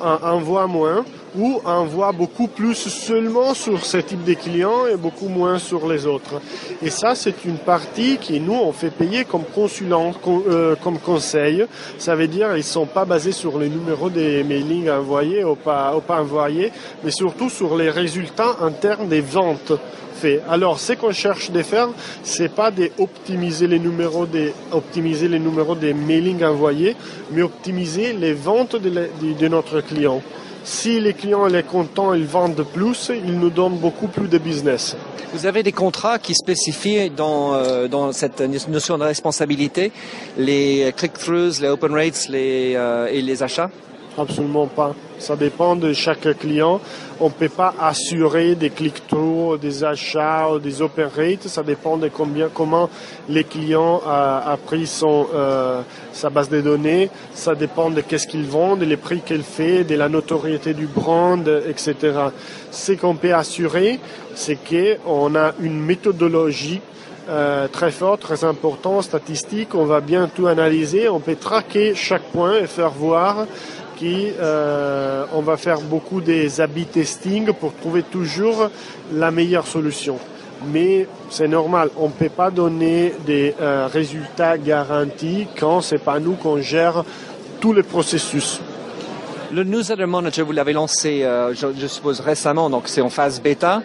envoie 0.00 0.66
moins 0.66 1.04
ou 1.36 1.60
envoie 1.64 2.12
beaucoup 2.12 2.48
plus 2.48 2.74
seulement 2.74 3.54
sur 3.54 3.84
ce 3.84 3.98
type 3.98 4.24
de 4.24 4.34
clients 4.34 4.86
et 4.86 4.96
beaucoup 4.96 5.28
moins 5.28 5.58
sur 5.58 5.88
les 5.88 6.06
autres. 6.06 6.40
Et 6.82 6.90
ça, 6.90 7.14
c'est 7.14 7.44
une 7.44 7.58
partie 7.58 8.18
qui 8.18 8.40
nous, 8.40 8.54
on 8.54 8.72
fait 8.72 8.90
payer 8.90 9.24
comme 9.24 9.44
consulant, 9.44 10.12
euh, 10.26 10.74
comme 10.82 10.98
conseil. 10.98 11.64
Ça 11.98 12.14
veut 12.14 12.28
dire 12.28 12.56
ils 12.56 12.64
sont 12.64 12.86
pas 12.86 13.04
basés 13.04 13.32
sur 13.32 13.58
les 13.58 13.68
numéros 13.68 14.10
des 14.10 14.42
mailings 14.44 14.90
envoyés 14.90 15.44
ou 15.44 15.54
pas, 15.54 15.94
envoyés, 16.08 16.72
mais 17.04 17.10
surtout 17.10 17.50
sur 17.50 17.76
les 17.76 17.90
résultats 17.90 18.56
internes 18.60 19.08
des 19.08 19.20
ventes. 19.20 19.72
Fait. 20.14 20.40
Alors, 20.50 20.80
ce 20.80 20.94
qu'on 20.94 21.12
cherche 21.12 21.52
de 21.52 21.62
faire, 21.62 21.90
c'est 22.24 22.52
pas 22.52 22.72
d'optimiser 22.72 23.68
les 23.68 23.78
numéros 23.78 24.26
des, 24.26 24.52
optimiser 24.72 25.28
les 25.28 25.38
numéros 25.38 25.76
des 25.76 25.94
mailings 25.94 26.42
envoyés, 26.42 26.96
mais 27.30 27.42
optimiser 27.42 28.14
les 28.14 28.32
ventes 28.32 28.74
de 28.74 29.48
notre 29.48 29.80
client. 29.80 30.20
Si 30.70 31.00
les 31.00 31.14
clients 31.14 31.48
sont 31.48 31.62
contents, 31.62 32.12
ils 32.12 32.26
vendent 32.26 32.62
plus, 32.74 33.10
ils 33.10 33.38
nous 33.38 33.48
donnent 33.48 33.78
beaucoup 33.78 34.06
plus 34.06 34.28
de 34.28 34.36
business. 34.36 34.94
Vous 35.32 35.46
avez 35.46 35.62
des 35.62 35.72
contrats 35.72 36.18
qui 36.18 36.34
spécifient 36.34 37.08
dans, 37.08 37.54
euh, 37.54 37.88
dans 37.88 38.12
cette 38.12 38.40
notion 38.68 38.98
de 38.98 39.04
responsabilité 39.04 39.92
les 40.36 40.92
click-throughs, 40.94 41.62
les 41.62 41.68
open 41.68 41.94
rates 41.94 42.28
les, 42.28 42.74
euh, 42.76 43.08
et 43.10 43.22
les 43.22 43.42
achats? 43.42 43.70
Absolument 44.18 44.66
pas. 44.66 44.94
Ça 45.20 45.36
dépend 45.36 45.76
de 45.76 45.92
chaque 45.92 46.38
client. 46.38 46.80
On 47.20 47.26
ne 47.26 47.30
peut 47.30 47.48
pas 47.48 47.72
assurer 47.80 48.56
des 48.56 48.70
click-through, 48.70 49.58
des 49.60 49.84
achats, 49.84 50.48
des 50.60 50.82
open 50.82 51.08
rates. 51.16 51.46
Ça 51.46 51.62
dépend 51.62 51.96
de 51.96 52.08
combien, 52.08 52.48
comment 52.52 52.90
les 53.28 53.44
clients 53.44 54.00
a, 54.04 54.50
a 54.50 54.56
pris 54.56 54.88
son, 54.88 55.28
euh, 55.32 55.82
sa 56.12 56.30
base 56.30 56.48
de 56.48 56.60
données. 56.60 57.10
Ça 57.32 57.54
dépend 57.54 57.90
de 57.90 58.00
qu'est-ce 58.00 58.26
qu'ils 58.26 58.46
vendent, 58.46 58.82
les 58.82 58.96
prix 58.96 59.20
qu'elle 59.20 59.44
fait, 59.44 59.84
de 59.84 59.94
la 59.94 60.08
notoriété 60.08 60.74
du 60.74 60.86
brand, 60.86 61.48
etc. 61.68 61.94
Ce 62.72 62.92
qu'on 62.92 63.14
peut 63.14 63.34
assurer, 63.34 64.00
c'est 64.34 64.56
qu'on 64.56 65.36
a 65.36 65.52
une 65.60 65.80
méthodologie 65.80 66.80
euh, 67.28 67.68
très 67.68 67.90
forte, 67.90 68.22
très 68.22 68.42
importante, 68.44 69.04
statistique. 69.04 69.74
On 69.74 69.84
va 69.84 70.00
bien 70.00 70.28
tout 70.34 70.46
analyser. 70.46 71.08
On 71.08 71.20
peut 71.20 71.36
traquer 71.36 71.94
chaque 71.94 72.22
point 72.32 72.58
et 72.58 72.66
faire 72.66 72.90
voir 72.90 73.46
euh, 74.02 75.24
on 75.32 75.40
va 75.40 75.56
faire 75.56 75.80
beaucoup 75.80 76.20
des 76.20 76.60
habits 76.60 76.86
testing 76.86 77.52
pour 77.52 77.74
trouver 77.74 78.02
toujours 78.02 78.70
la 79.12 79.30
meilleure 79.30 79.66
solution. 79.66 80.18
Mais 80.72 81.06
c'est 81.30 81.48
normal, 81.48 81.90
on 81.96 82.06
ne 82.06 82.12
peut 82.12 82.28
pas 82.28 82.50
donner 82.50 83.14
des 83.26 83.54
euh, 83.60 83.88
résultats 83.92 84.58
garantis 84.58 85.46
quand 85.58 85.80
c'est 85.80 85.98
pas 85.98 86.18
nous 86.18 86.34
qu'on 86.34 86.60
gère 86.60 87.04
tous 87.60 87.72
les 87.72 87.82
processus. 87.82 88.60
Le 89.52 89.64
Newsletter 89.64 90.06
Manager, 90.06 90.44
vous 90.44 90.52
l'avez 90.52 90.72
lancé, 90.72 91.22
euh, 91.22 91.54
je, 91.54 91.86
suppose, 91.86 92.20
récemment, 92.20 92.68
donc 92.68 92.84
c'est 92.86 93.00
en 93.00 93.08
phase 93.08 93.40
bêta. 93.40 93.82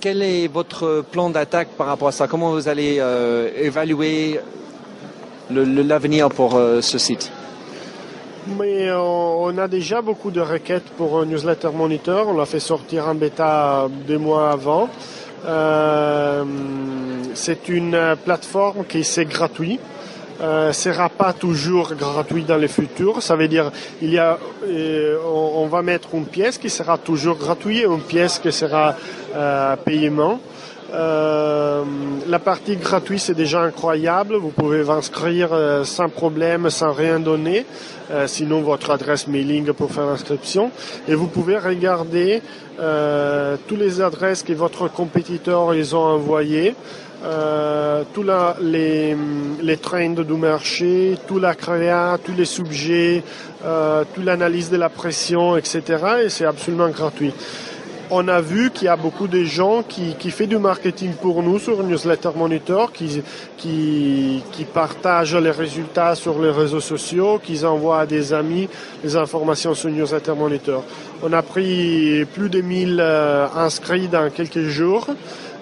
Quel 0.00 0.22
est 0.22 0.48
votre 0.48 1.02
plan 1.10 1.30
d'attaque 1.30 1.68
par 1.78 1.86
rapport 1.86 2.08
à 2.08 2.12
ça? 2.12 2.26
Comment 2.26 2.50
vous 2.50 2.68
allez 2.68 3.00
évaluer 3.56 4.38
l'avenir 5.50 6.28
pour 6.28 6.60
ce 6.82 6.98
site? 6.98 7.32
Mais 8.46 8.90
on, 8.92 9.56
a 9.58 9.68
déjà 9.68 10.00
beaucoup 10.02 10.30
de 10.30 10.40
requêtes 10.40 10.90
pour 10.96 11.24
newsletter 11.26 11.70
monitor. 11.74 12.28
On 12.28 12.36
l'a 12.36 12.46
fait 12.46 12.60
sortir 12.60 13.08
en 13.08 13.14
bêta 13.14 13.88
deux 14.06 14.18
mois 14.18 14.50
avant. 14.50 14.88
Euh, 15.46 16.44
c'est 17.34 17.68
une 17.68 18.16
plateforme 18.24 18.84
qui 18.84 19.04
c'est 19.04 19.24
gratuit. 19.24 19.78
Euh, 20.42 20.72
sera 20.72 21.10
pas 21.10 21.34
toujours 21.34 21.94
gratuit 21.94 22.44
dans 22.44 22.56
le 22.56 22.66
futur. 22.66 23.20
Ça 23.22 23.36
veut 23.36 23.48
dire 23.48 23.70
il 24.00 24.10
y 24.10 24.18
a, 24.18 24.38
euh, 24.64 25.18
on, 25.26 25.66
va 25.66 25.82
mettre 25.82 26.14
une 26.14 26.24
pièce 26.24 26.56
qui 26.56 26.70
sera 26.70 26.96
toujours 26.96 27.36
gratuite 27.36 27.82
et 27.82 27.84
une 27.84 28.00
pièce 28.00 28.38
qui 28.38 28.50
sera 28.50 28.94
euh. 29.36 29.76
Euh, 30.92 31.84
la 32.26 32.38
partie 32.38 32.76
gratuite, 32.76 33.20
c'est 33.20 33.34
déjà 33.34 33.62
incroyable. 33.62 34.34
Vous 34.36 34.50
pouvez 34.50 34.82
vous 34.82 34.92
inscrire 34.92 35.50
euh, 35.52 35.84
sans 35.84 36.08
problème, 36.08 36.70
sans 36.70 36.92
rien 36.92 37.20
donner. 37.20 37.64
Euh, 38.10 38.26
sinon, 38.26 38.60
votre 38.60 38.90
adresse 38.90 39.26
mailing 39.28 39.72
pour 39.72 39.92
faire 39.92 40.06
l'inscription. 40.06 40.70
Et 41.06 41.14
vous 41.14 41.28
pouvez 41.28 41.58
regarder 41.58 42.42
euh, 42.80 43.56
toutes 43.68 43.78
les 43.78 44.00
adresses 44.00 44.42
que 44.42 44.52
votre 44.52 44.88
compétiteur 44.88 45.74
ils 45.74 45.94
ont 45.94 46.04
envoyées. 46.04 46.74
Euh, 47.22 48.02
tous 48.14 48.24
les, 48.62 49.14
les 49.62 49.76
trends 49.76 50.08
du 50.08 50.32
marché, 50.32 51.18
tout 51.28 51.38
la 51.38 51.54
créa, 51.54 52.18
tous 52.24 52.32
les 52.32 52.46
sujets, 52.46 53.22
euh, 53.62 54.04
toute 54.14 54.24
l'analyse 54.24 54.70
de 54.70 54.78
la 54.78 54.88
pression, 54.88 55.54
etc. 55.58 55.82
Et 56.24 56.28
c'est 56.30 56.46
absolument 56.46 56.88
gratuit 56.88 57.34
on 58.10 58.26
a 58.28 58.40
vu 58.40 58.70
qu'il 58.70 58.86
y 58.86 58.88
a 58.88 58.96
beaucoup 58.96 59.28
de 59.28 59.44
gens 59.44 59.82
qui, 59.82 60.14
qui 60.14 60.30
font 60.30 60.46
du 60.46 60.58
marketing 60.58 61.12
pour 61.12 61.42
nous 61.42 61.58
sur 61.58 61.82
Newsletter 61.82 62.30
Monitor, 62.34 62.92
qui, 62.92 63.22
qui, 63.56 64.42
qui 64.52 64.64
partagent 64.64 65.36
les 65.36 65.50
résultats 65.50 66.14
sur 66.14 66.40
les 66.40 66.50
réseaux 66.50 66.80
sociaux, 66.80 67.40
qui 67.42 67.64
envoient 67.64 68.00
à 68.00 68.06
des 68.06 68.32
amis 68.32 68.68
les 69.04 69.16
informations 69.16 69.74
sur 69.74 69.90
Newsletter 69.90 70.34
Monitor. 70.34 70.84
On 71.22 71.32
a 71.32 71.42
pris 71.42 72.24
plus 72.34 72.48
de 72.48 72.60
1000 72.60 72.98
euh, 73.00 73.46
inscrits 73.56 74.08
dans 74.08 74.30
quelques 74.30 74.64
jours. 74.64 75.06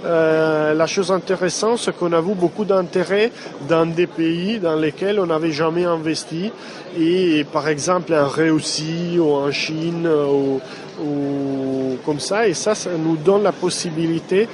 Euh, 0.05 0.75
la 0.75 0.87
chose 0.87 1.11
intéressante, 1.11 1.79
c'est 1.79 1.97
qu'on 1.97 2.13
a 2.13 2.21
vu 2.21 2.35
beaucoup 2.35 2.65
d'intérêt 2.65 3.33
dans 3.69 3.85
des 3.85 4.07
pays 4.07 4.59
dans 4.61 4.77
lesquels 4.77 5.19
on 5.19 5.27
n'avait 5.27 5.51
jamais 5.51 5.85
investi. 5.85 6.53
Et 6.99 7.45
par 7.53 7.69
exemple 7.69 8.15
en 8.15 8.29
Russie 8.29 9.17
ou 9.19 9.33
en 9.33 9.51
Chine 9.51 10.09
ou, 10.09 10.61
ou 11.03 11.97
comme 12.05 12.21
ça. 12.21 12.47
Et 12.47 12.55
ça, 12.55 12.75
ça 12.75 12.91
nous 12.97 13.17
donne 13.17 13.43
la 13.43 13.53
possibilité 13.53 14.49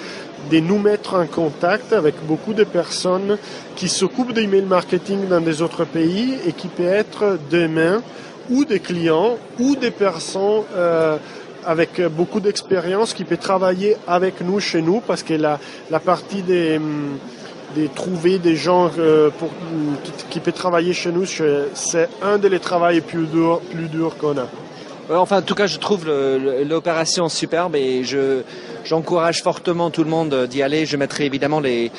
de 0.51 0.61
nous 0.61 0.79
mettre 0.79 1.15
en 1.15 1.27
contact 1.27 1.93
avec 1.93 2.15
beaucoup 2.27 2.55
de 2.55 2.65
personnes 2.65 3.39
qui 3.77 3.89
s'occupent 3.89 4.33
d'email 4.33 4.63
marketing 4.63 5.29
dans 5.29 5.41
des 5.41 5.63
autres 5.63 5.85
pays 5.85 6.35
et 6.47 6.53
qui 6.53 6.69
peut 6.69 6.85
être 6.85 7.39
demain 7.51 8.03
ou 8.51 8.65
des 8.65 8.81
clients 8.81 9.37
ou 9.59 9.75
des 9.77 9.91
personnes 9.91 10.65
euh, 10.77 11.17
avec 11.67 12.01
beaucoup 12.09 12.41
d'expérience 12.41 13.15
qui 13.15 13.25
peut 13.25 13.37
travailler 13.37 13.97
avec 14.07 14.41
nous 14.41 14.61
chez 14.61 14.83
nous 14.83 15.01
parce 15.01 15.23
que 15.23 15.35
la, 15.35 15.59
la 15.91 16.01
partie 16.01 16.43
des, 16.43 16.79
de 17.77 17.87
trouver 17.89 18.39
des 18.39 18.57
gens 18.57 18.91
euh, 18.99 19.31
pour, 19.31 19.51
qui, 20.03 20.13
qui 20.31 20.41
peut 20.41 20.53
travailler 20.53 20.93
chez 20.93 21.13
nous, 21.13 21.25
c'est 21.27 22.09
un 22.23 22.39
des 22.39 22.59
travaux 22.59 23.01
plus 23.01 23.27
durs 23.27 23.61
plus 23.71 23.89
dur 23.89 24.17
qu'on 24.19 24.39
a. 24.39 24.47
Euh, 25.11 25.17
enfin, 25.17 25.39
en 25.39 25.43
tout 25.43 25.55
cas, 25.55 25.67
je 25.67 25.79
trouve 25.79 26.07
l'opération 26.07 27.29
superbe 27.29 27.77
et 27.77 28.05
je, 28.05 28.41
j'encourage 28.85 29.43
fortement 29.43 29.91
tout 29.91 30.03
le 30.03 30.11
monde 30.11 30.47
d'y 30.49 30.63
aller. 30.63 30.87
Je 30.87 30.97
mettrai 30.97 31.27
évidemment 31.27 31.61
les, 31.61 31.91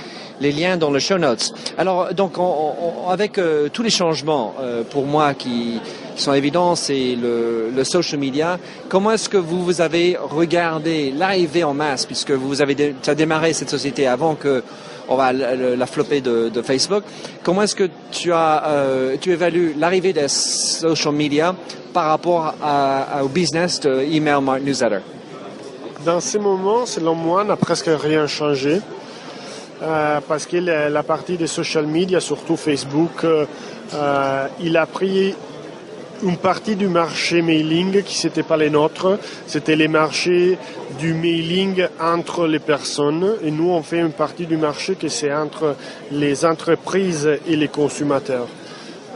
les 0.42 0.52
liens 0.52 0.78
dans 0.78 0.92
le 0.92 1.00
show 1.00 1.18
notes. 1.18 1.54
Alors, 1.78 2.14
donc, 2.14 2.38
on, 2.38 2.74
on, 3.06 3.10
avec 3.10 3.38
euh, 3.38 3.70
tous 3.72 3.84
les 3.84 3.90
changements, 3.90 4.54
euh, 4.60 4.84
pour 4.84 5.06
moi, 5.06 5.34
qui, 5.34 5.80
sont 6.16 6.34
évidents, 6.34 6.76
c'est 6.76 7.16
le, 7.22 7.84
social 7.84 8.20
media. 8.20 8.58
Comment 8.90 9.12
est-ce 9.12 9.30
que 9.30 9.38
vous, 9.38 9.64
vous 9.64 9.82
avez 9.82 10.18
regardé 10.18 11.12
l'arrivée 11.12 11.64
en 11.64 11.74
masse, 11.74 12.06
puisque 12.06 12.32
vous 12.32 12.62
avez 12.62 12.76
dé, 12.76 12.96
démarré 13.16 13.54
cette 13.54 13.70
société 13.70 14.08
avant 14.08 14.36
que 14.36 14.64
on 15.08 15.16
va 15.18 15.32
la, 15.34 15.86
flopper 15.86 16.22
de, 16.22 16.62
Facebook. 16.64 17.04
Comment 17.44 17.62
est-ce 17.62 17.76
que 17.76 17.90
tu 18.12 18.34
as, 18.34 18.64
euh, 18.66 19.18
tu 19.22 19.32
évalues 19.32 19.76
l'arrivée 19.78 20.14
des 20.14 20.28
social 20.28 21.14
media 21.14 21.56
par 21.94 22.06
rapport 22.06 22.56
au 23.22 23.28
business 23.28 23.80
de 23.82 24.02
email 24.12 24.40
newsletter? 24.64 25.00
Dans 26.04 26.20
ces 26.20 26.40
moments, 26.40 26.86
selon 26.86 27.14
moi, 27.14 27.44
n'a 27.44 27.56
presque 27.56 27.90
rien 27.90 28.26
changé. 28.26 28.82
Euh, 29.82 30.20
parce 30.26 30.46
que 30.46 30.58
la, 30.58 31.04
partie 31.04 31.36
des 31.36 31.48
social 31.48 31.86
media, 31.86 32.20
surtout 32.22 32.56
Facebook, 32.56 33.26
euh, 33.26 34.48
il 34.62 34.78
a 34.78 34.86
pris 34.86 35.36
une 36.24 36.38
partie 36.38 36.78
du 36.78 36.88
marché 36.88 37.42
mailing 37.42 38.02
qui 38.04 38.26
n'était 38.26 38.44
pas 38.44 38.56
les 38.56 38.70
nôtres, 38.70 39.20
c'était 39.48 39.76
les 39.76 39.90
marchés 39.90 40.58
du 40.98 41.14
mailing 41.14 41.88
entre 42.02 42.48
les 42.48 42.60
personnes 42.60 43.36
et 43.44 43.52
nous 43.52 43.70
on 43.70 43.84
fait 43.84 44.00
une 44.00 44.14
partie 44.14 44.46
du 44.46 44.56
marché 44.56 44.96
qui 44.96 45.10
c'est 45.10 45.34
entre 45.34 45.76
les 46.12 46.46
entreprises 46.46 47.30
et 47.46 47.56
les 47.58 47.68
consommateurs. 47.68 48.48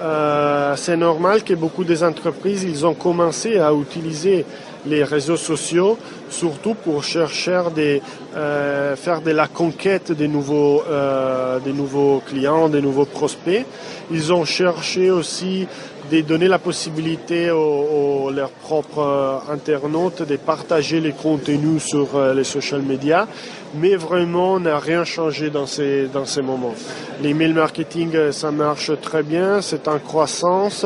Euh, 0.01 0.75
c'est 0.75 0.97
normal 0.97 1.43
que 1.43 1.53
beaucoup 1.53 1.85
des 1.85 2.03
entreprises 2.03 2.63
ils 2.63 2.85
ont 2.85 2.95
commencé 2.95 3.59
à 3.59 3.71
utiliser 3.73 4.45
les 4.85 5.03
réseaux 5.03 5.37
sociaux, 5.37 5.97
surtout 6.29 6.73
pour 6.73 7.03
chercher 7.03 7.61
des, 7.75 8.01
euh, 8.39 8.95
faire 8.95 9.21
de 9.21 9.31
la 9.31 9.47
conquête 9.47 10.11
des 10.13 10.27
nouveaux, 10.27 10.81
euh, 10.89 11.59
des 11.59 11.73
nouveaux 11.73 12.21
clients, 12.25 12.69
des 12.69 12.81
nouveaux 12.81 13.05
prospects. 13.05 13.65
Ils 14.11 14.31
ont 14.33 14.45
cherché 14.45 15.11
aussi 15.11 15.67
de 16.09 16.21
donner 16.21 16.47
la 16.47 16.57
possibilité 16.57 17.51
aux, 17.51 17.57
aux 17.57 18.31
leurs 18.31 18.49
propres 18.49 18.99
euh, 18.99 19.53
internautes 19.53 20.23
de 20.23 20.37
partager 20.37 20.99
les 21.01 21.11
contenus 21.11 21.83
sur 21.83 22.15
euh, 22.15 22.33
les 22.33 22.45
social 22.45 22.81
media, 22.81 23.27
mais 23.75 23.95
vraiment 23.95 24.53
on 24.53 24.59
n'a 24.61 24.79
rien 24.79 25.03
changé 25.03 25.49
dans 25.49 25.65
ces, 25.67 26.07
dans 26.07 26.25
ces 26.25 26.41
moments. 26.41 26.73
L'email 27.21 27.53
marketing, 27.53 28.31
ça 28.31 28.51
marche 28.51 28.91
très 29.01 29.21
bien, 29.21 29.61
c'est 29.61 29.87
en 29.87 29.99
croissance. 29.99 30.85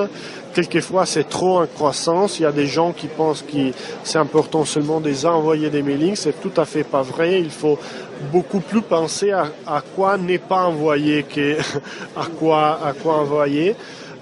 Quelquefois, 0.54 1.06
c'est 1.06 1.28
trop 1.28 1.60
en 1.60 1.66
croissance. 1.66 2.40
Il 2.40 2.44
y 2.44 2.46
a 2.46 2.52
des 2.52 2.68
gens 2.68 2.92
qui 2.92 3.08
pensent 3.08 3.42
que 3.42 3.72
c'est 4.04 4.20
important 4.20 4.66
seulement 4.66 5.00
de 5.00 5.12
envoyer 5.26 5.70
des 5.70 5.82
mailings. 5.82 6.16
C'est 6.16 6.40
tout 6.40 6.62
à 6.62 6.66
fait 6.66 6.84
pas 6.84 7.02
vrai. 7.02 7.40
Il 7.40 7.50
faut 7.50 7.80
beaucoup 8.32 8.60
plus 8.60 8.82
penser 8.82 9.32
à, 9.32 9.48
à 9.66 9.82
quoi 9.82 10.18
n'est 10.18 10.38
pas 10.38 10.66
envoyé 10.66 11.24
que 11.24 11.58
à 12.16 12.26
quoi, 12.38 12.80
à 12.86 12.94
quoi 12.94 13.16
envoyer. 13.16 13.76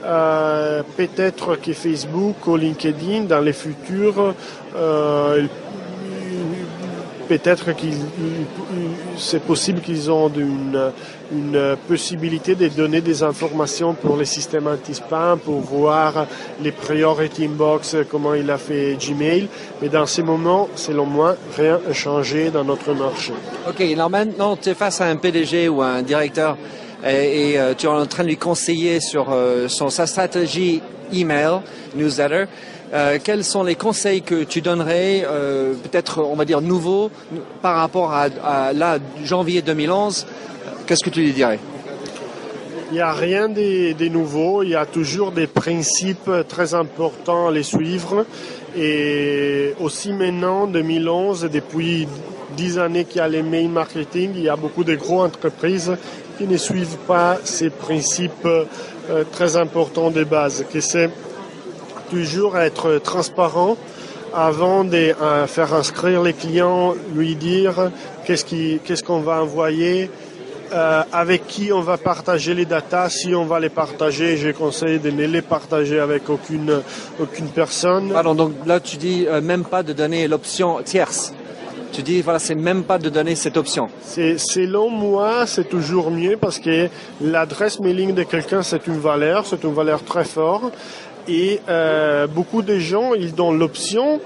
Euh, 0.04 0.82
peut-être 0.98 1.58
que 1.58 1.74
Facebook 1.74 2.48
ou 2.48 2.56
LinkedIn 2.56 3.26
dans 3.26 3.42
les 3.42 3.54
futurs 3.54 4.34
euh, 4.76 5.46
peut-être 7.32 7.74
qu'il 7.74 7.94
c'est 9.18 9.42
possible 9.42 9.80
qu'ils 9.80 10.12
ont 10.12 10.28
une, 10.28 10.92
une, 11.32 11.78
possibilité 11.88 12.56
de 12.56 12.68
donner 12.68 13.00
des 13.00 13.24
informations 13.24 13.94
pour 13.94 14.18
les 14.18 14.26
systèmes 14.26 14.68
anti-spam, 14.68 15.40
pour 15.40 15.62
voir 15.62 16.28
les 16.62 16.74
priority 16.74 17.46
inbox, 17.46 17.96
comment 18.10 18.34
il 18.34 18.52
a 18.52 18.58
fait 18.58 18.98
Gmail. 19.00 19.48
Mais 19.82 19.88
dans 19.88 20.06
ces 20.06 20.24
moments, 20.24 20.68
selon 20.76 21.06
moi, 21.06 21.38
rien 21.56 21.80
n'a 21.88 21.94
changé 21.94 22.50
dans 22.50 22.66
notre 22.66 22.94
marché. 22.94 23.32
OK, 23.66 23.80
alors 23.80 24.10
maintenant, 24.10 24.58
tu 24.58 24.68
es 24.68 24.74
face 24.74 25.00
à 25.00 25.06
un 25.06 25.16
PDG 25.16 25.70
ou 25.70 25.82
un 25.82 26.02
directeur 26.02 26.58
et, 27.08 27.58
euh, 27.58 27.74
tu 27.78 27.86
es 27.86 27.90
en 27.90 28.06
train 28.08 28.24
de 28.24 28.28
lui 28.28 28.38
conseiller 28.38 29.00
sur 29.00 29.32
euh, 29.32 29.70
son, 29.70 29.90
sa 29.90 30.06
stratégie 30.06 30.82
email, 31.14 31.62
newsletter. 31.96 32.46
Euh, 32.94 33.20
quels 33.24 33.46
sont 33.46 33.64
les 33.64 33.76
conseils 33.76 34.22
que 34.22 34.44
tu 34.44 34.62
donnerais, 34.62 35.24
euh, 35.26 35.74
peut-être, 35.76 36.22
on 36.22 36.36
va 36.36 36.44
dire, 36.44 36.60
nouveaux 36.60 37.10
par 37.62 37.78
rapport 37.78 38.12
à, 38.12 38.28
à 38.44 38.74
là, 38.74 38.98
janvier 39.24 39.62
2011 39.62 40.26
Qu'est-ce 40.86 41.06
que 41.06 41.10
tu 41.10 41.22
lui 41.22 41.32
dirais? 41.32 41.60
Il 42.92 42.96
n'y 42.96 43.00
a 43.00 43.14
rien 43.14 43.48
de, 43.48 44.08
nouveau, 44.10 44.64
il 44.64 44.72
y 44.72 44.76
a 44.76 44.86
toujours 44.86 45.32
des 45.32 45.48
principes 45.48 46.30
très 46.50 46.74
importants 46.74 47.48
à 47.48 47.52
les 47.52 47.64
suivre. 47.64 48.26
Et 48.76 49.74
aussi 49.80 50.12
maintenant, 50.12 50.68
2011, 50.68 51.50
depuis 51.50 52.10
dix 52.58 52.78
années 52.78 53.06
qu'il 53.06 53.20
y 53.20 53.22
a 53.22 53.30
les 53.30 53.44
mail 53.44 53.70
marketing, 53.70 54.32
il 54.36 54.44
y 54.44 54.50
a 54.50 54.58
beaucoup 54.58 54.84
de 54.84 54.96
grosses 54.96 55.28
entreprises 55.28 55.96
qui 56.38 56.46
ne 56.46 56.58
suivent 56.58 56.98
pas 57.08 57.38
ces 57.46 57.70
principes 57.70 58.46
euh, 58.46 59.24
très 59.32 59.56
importants 59.56 60.12
de 60.12 60.26
base, 60.26 60.66
toujours 62.12 62.58
être 62.58 62.98
transparent 62.98 63.78
avant 64.34 64.84
de 64.84 65.14
euh, 65.22 65.48
faire 65.48 65.74
inscrire 65.74 66.22
les 66.22 66.34
clients, 66.34 66.94
lui 67.16 67.36
dire 67.36 67.90
qu'est-ce 68.26 69.04
qu'on 69.04 69.22
va 69.22 69.42
envoyer, 69.42 70.10
euh, 70.74 71.04
avec 71.14 71.48
qui 71.48 71.72
on 71.72 71.82
va 71.82 71.98
partager 71.98 72.54
les 72.54 72.66
datas. 72.66 73.10
Si 73.10 73.34
on 73.34 73.46
va 73.46 73.60
les 73.60 73.70
partager, 73.70 74.36
je 74.38 74.50
conseille 74.52 75.00
de 75.00 75.10
ne 75.10 75.26
les 75.26 75.42
partager 75.42 76.00
avec 76.00 76.30
aucune, 76.30 76.82
aucune 77.20 77.48
personne. 77.48 78.10
Pardon, 78.12 78.36
donc 78.36 78.54
là 78.66 78.80
tu 78.80 78.98
dis 78.98 79.26
euh, 79.28 79.42
même 79.42 79.64
pas 79.64 79.82
de 79.84 79.94
donner 79.94 80.28
l'option 80.28 80.82
tierce. 80.84 81.34
Tu 81.92 82.04
dis, 82.04 82.22
voilà, 82.22 82.40
c'est 82.40 82.56
même 82.56 82.84
pas 82.84 82.98
de 82.98 83.10
donner 83.10 83.36
cette 83.36 83.58
option. 83.58 83.90
C'est, 84.02 84.38
selon 84.38 84.90
moi, 84.90 85.46
c'est 85.46 85.68
toujours 85.68 86.10
mieux 86.10 86.38
parce 86.38 86.58
que 86.58 86.88
l'adresse 87.20 87.82
mailing 87.82 88.14
de 88.14 88.24
quelqu'un, 88.24 88.64
c'est 88.64 88.88
une 88.88 89.00
valeur, 89.00 89.46
c'est 89.46 89.62
une 89.66 89.74
valeur 89.74 90.02
très 90.06 90.24
forte. 90.24 90.74
Et 91.28 91.60
euh, 91.70 92.28
beaucoup 92.28 92.62
de 92.62 92.78
gens, 92.80 93.14
ils 93.14 93.34
donnent 93.34 93.60
l'option 93.60 94.20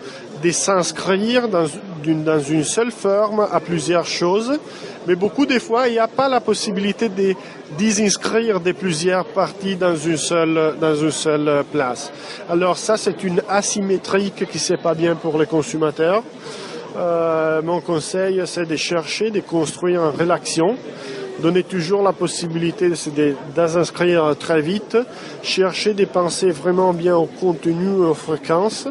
de 0.43 0.51
s'inscrire 0.51 1.47
dans 1.47 1.65
une, 2.05 2.63
seule 2.63 2.91
forme 2.91 3.47
à 3.51 3.59
plusieurs 3.59 4.05
choses. 4.05 4.59
Mais 5.07 5.15
beaucoup 5.15 5.45
de 5.45 5.59
fois, 5.59 5.87
il 5.87 5.93
n'y 5.93 5.99
a 5.99 6.07
pas 6.07 6.27
la 6.27 6.41
possibilité 6.41 7.09
de 7.09 7.33
désinscrire 7.77 8.59
de 8.59 8.71
plusieurs 8.71 9.25
parties 9.25 9.75
dans 9.75 9.95
une 9.95 10.17
seule, 10.17 11.63
place. 11.71 12.11
Alors 12.49 12.77
ça, 12.77 12.97
c'est 12.97 13.23
une 13.23 13.41
asymétrique 13.47 14.47
qui 14.49 14.71
n'est 14.71 14.77
pas 14.77 14.93
bien 14.93 15.15
pour 15.15 15.37
les 15.37 15.45
consommateurs. 15.45 16.23
Euh, 16.97 17.61
mon 17.61 17.81
conseil, 17.81 18.41
c'est 18.45 18.65
de 18.65 18.75
chercher, 18.75 19.29
de 19.29 19.41
construire 19.41 20.03
une 20.05 20.19
relation 20.19 20.75
donner 21.39 21.63
toujours 21.63 22.01
la 22.01 22.13
possibilité 22.13 22.89
de 22.89 23.35
désinscrire 23.55 24.35
très 24.39 24.61
vite, 24.61 24.97
chercher 25.43 25.93
de 25.93 26.05
penser 26.05 26.49
vraiment 26.49 26.93
bien 26.93 27.15
au 27.15 27.25
contenu, 27.25 28.05
aux 28.05 28.13
fréquences 28.13 28.87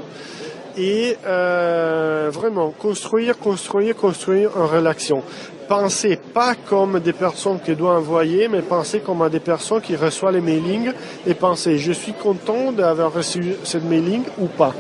et 0.77 1.17
euh, 1.27 2.31
vraiment 2.33 2.71
construire, 2.71 3.39
construire, 3.39 3.95
construire 3.97 4.51
une 4.57 4.67
relation. 4.67 5.23
Pensez 5.69 6.19
pas 6.35 6.55
comme 6.55 7.01
des 7.01 7.15
personnes 7.15 7.61
qui 7.61 7.75
doivent 7.75 7.99
envoyer, 7.99 8.49
mais 8.49 8.61
pensez 8.61 9.01
comme 9.01 9.27
des 9.31 9.41
personnes 9.41 9.81
qui 9.81 9.97
reçoivent 9.97 10.35
les 10.35 10.41
mailings 10.41 10.93
et 11.27 11.35
pensez 11.35 11.79
je 11.79 11.93
suis 11.93 12.13
content 12.13 12.73
d'avoir 12.73 13.13
reçu 13.13 13.55
cette 13.63 13.85
mailing 13.85 14.25
ou 14.39 14.47
pas. 14.47 14.75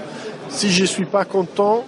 Si 0.50 0.70
je 0.70 0.84
suis 0.84 1.06
pas 1.06 1.24
content, 1.24 1.84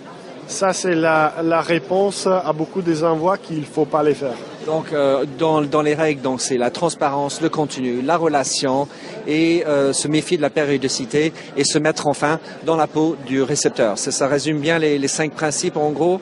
ça, 0.47 0.73
c'est 0.73 0.95
la, 0.95 1.35
la, 1.42 1.61
réponse 1.61 2.26
à 2.26 2.52
beaucoup 2.52 2.80
des 2.80 3.02
envois 3.02 3.37
qu'il 3.37 3.64
faut 3.64 3.85
pas 3.85 4.02
les 4.02 4.14
faire. 4.14 4.37
Donc, 4.66 4.92
euh, 4.92 5.25
dans, 5.38 5.82
les 5.82 5.94
règles, 5.94 6.23
donc 6.23 6.40
c'est 6.40 6.58
la 6.58 6.70
transparence, 6.70 7.40
le 7.40 7.49
contenu, 7.49 8.02
la 8.02 8.16
relation 8.16 8.88
et 9.28 9.64
euh, 9.64 9.92
se 9.92 10.08
méfier 10.08 10.37
de 10.37 10.42
la 10.42 10.50
périodicité 10.50 11.32
et 11.56 11.62
se 11.62 11.78
mettre 11.78 12.09
enfin 12.09 12.40
dans 12.64 12.74
la 12.74 12.88
peau 12.88 13.16
du 13.26 13.42
récepteur. 13.42 13.96
Ça, 13.96 14.11
ça 14.11 14.26
résume 14.26 14.59
bien 14.59 14.81
les, 14.81 15.07
cinq 15.07 15.33
principes 15.33 15.76
en 15.76 15.90
gros 15.90 16.20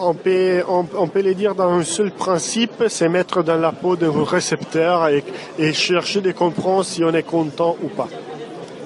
on 0.00 0.14
peut, 0.14 0.62
on, 0.68 1.08
peut 1.08 1.20
les 1.20 1.34
dire 1.34 1.56
dans 1.56 1.70
un 1.70 1.82
seul 1.82 2.12
principe, 2.12 2.84
c'est 2.88 3.08
mettre 3.08 3.42
dans 3.42 3.56
la 3.56 3.72
peau 3.72 3.96
du 3.96 4.08
récepteur 4.08 5.08
et, 5.08 5.24
et 5.58 5.72
chercher 5.72 6.20
de 6.20 6.30
comprendre 6.30 6.84
si 6.84 7.02
on 7.02 7.12
est 7.12 7.24
content 7.24 7.76
ou 7.82 7.88
pas. 7.88 8.08